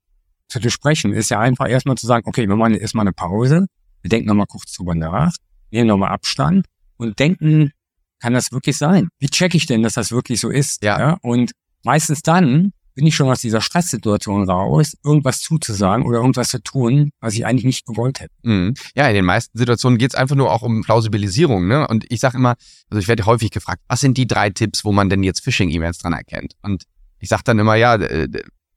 [0.51, 3.67] zu besprechen, ist ja einfach erstmal zu sagen, okay, wir machen erstmal eine Pause,
[4.03, 5.33] wir denken nochmal kurz drüber nach,
[5.71, 7.73] nehmen nochmal Abstand und denken,
[8.21, 9.09] kann das wirklich sein?
[9.19, 10.85] Wie checke ich denn, dass das wirklich so ist?
[10.85, 10.99] Ja.
[10.99, 11.19] ja?
[11.23, 11.53] Und
[11.85, 17.13] meistens dann bin ich schon aus dieser Stresssituation raus, irgendwas zuzusagen oder irgendwas zu tun,
[17.21, 18.35] was ich eigentlich nicht gewollt hätte.
[18.43, 18.75] Mhm.
[18.95, 21.67] Ja, in den meisten Situationen geht es einfach nur auch um Plausibilisierung.
[21.67, 21.87] Ne?
[21.89, 22.57] Und ich sage immer,
[22.91, 25.99] also ich werde häufig gefragt, was sind die drei Tipps, wo man denn jetzt Phishing-E-Mails
[25.99, 26.57] dran erkennt?
[26.63, 26.85] Und
[27.21, 27.97] ich sage dann immer, ja,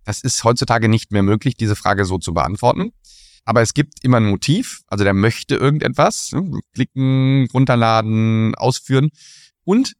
[0.06, 2.92] das ist heutzutage nicht mehr möglich, diese Frage so zu beantworten.
[3.46, 6.60] Aber es gibt immer ein Motiv, also der möchte irgendetwas, ne?
[6.74, 9.10] klicken, runterladen, ausführen.
[9.66, 9.94] Und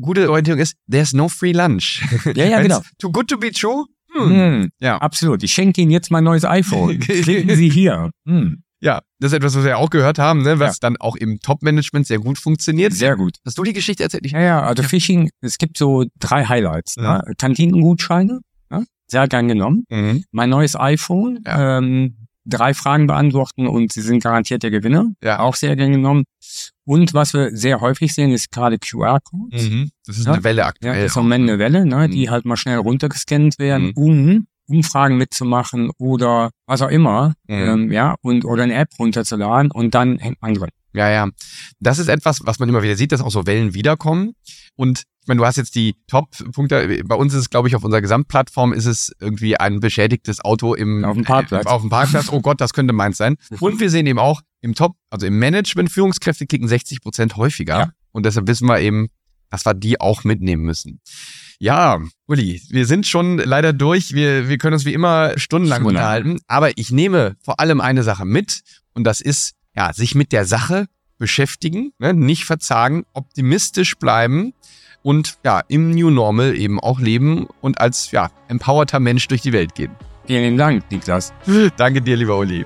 [0.00, 2.02] gute Orientierung ist, there's no free lunch.
[2.34, 2.82] Ja, ja, genau.
[2.98, 3.86] Too good to be true?
[4.12, 4.30] Hm.
[4.30, 4.70] Hm.
[4.80, 4.98] Ja.
[4.98, 5.42] Absolut.
[5.42, 6.98] Ich schenke Ihnen jetzt mein neues iPhone.
[7.00, 8.10] Klicken Sie hier.
[8.26, 8.62] Hm.
[8.80, 10.78] Ja, das ist etwas, was wir auch gehört haben, ne, was ja.
[10.82, 12.92] dann auch im Top-Management sehr gut funktioniert.
[12.92, 13.38] Sehr gut.
[13.46, 14.30] Hast du die Geschichte erzählt?
[14.30, 16.96] Ja, ja, also Phishing, es gibt so drei Highlights.
[16.96, 17.18] Ja.
[17.18, 17.32] Ne?
[17.38, 18.40] Kantinengutscheine, ne?
[19.06, 19.84] Sehr gern genommen.
[19.88, 20.24] Mhm.
[20.30, 21.78] Mein neues iPhone, ja.
[21.78, 25.12] ähm, drei Fragen beantworten und sie sind garantiert der Gewinner.
[25.22, 25.40] Ja.
[25.40, 26.24] Auch sehr gern genommen.
[26.84, 29.70] Und was wir sehr häufig sehen, ist gerade QR-Codes.
[29.70, 29.90] Mhm.
[30.06, 30.32] Das ist ja?
[30.32, 30.94] eine Welle aktuell.
[30.94, 32.30] Ja, das ist im Moment eine Welle, ne, die mhm.
[32.30, 33.92] halt mal schnell runtergescannt werden, mhm.
[33.94, 37.54] um Umfragen mitzumachen oder was auch immer, mhm.
[37.54, 40.70] ähm, ja, und oder eine App runterzuladen und dann hängt man drin.
[40.94, 41.28] Ja, ja.
[41.80, 44.34] Das ist etwas, was man immer wieder sieht, dass auch so Wellen wiederkommen.
[44.76, 47.02] Und ich meine, du hast jetzt die Top-Punkte.
[47.04, 50.74] Bei uns ist es, glaube ich, auf unserer Gesamtplattform ist es irgendwie ein beschädigtes Auto
[50.74, 51.66] im auf dem Parkplatz.
[51.66, 52.28] Äh, auf dem Parkplatz.
[52.30, 53.36] Oh Gott, das könnte meins sein.
[53.60, 57.78] Und wir sehen eben auch im Top, also im Management, Führungskräfte klicken 60 Prozent häufiger.
[57.78, 57.90] Ja.
[58.12, 59.08] Und deshalb wissen wir eben,
[59.50, 61.00] dass wir die auch mitnehmen müssen.
[61.58, 64.12] Ja, Uli, wir sind schon leider durch.
[64.12, 65.98] Wir, wir können uns wie immer stundenlang Stunde.
[65.98, 66.40] unterhalten.
[66.48, 68.60] Aber ich nehme vor allem eine Sache mit.
[68.92, 70.86] Und das ist, ja, sich mit der Sache
[71.18, 74.52] beschäftigen, ne, nicht verzagen, optimistisch bleiben
[75.02, 79.52] und ja, im New Normal eben auch leben und als ja, empowerter Mensch durch die
[79.52, 79.92] Welt gehen.
[80.26, 81.32] Vielen Dank, Niklas.
[81.76, 82.64] Danke dir, lieber Uli.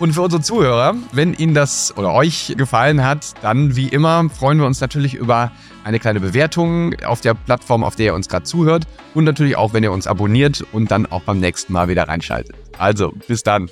[0.00, 4.58] Und für unsere Zuhörer, wenn Ihnen das oder euch gefallen hat, dann wie immer freuen
[4.58, 5.52] wir uns natürlich über
[5.84, 8.86] eine kleine Bewertung auf der Plattform, auf der ihr uns gerade zuhört.
[9.14, 12.56] Und natürlich auch, wenn ihr uns abonniert und dann auch beim nächsten Mal wieder reinschaltet.
[12.76, 13.68] Also, bis dann.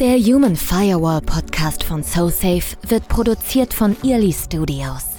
[0.00, 5.17] Der Human Firewall Podcast von SoSafe wird produziert von Early Studios.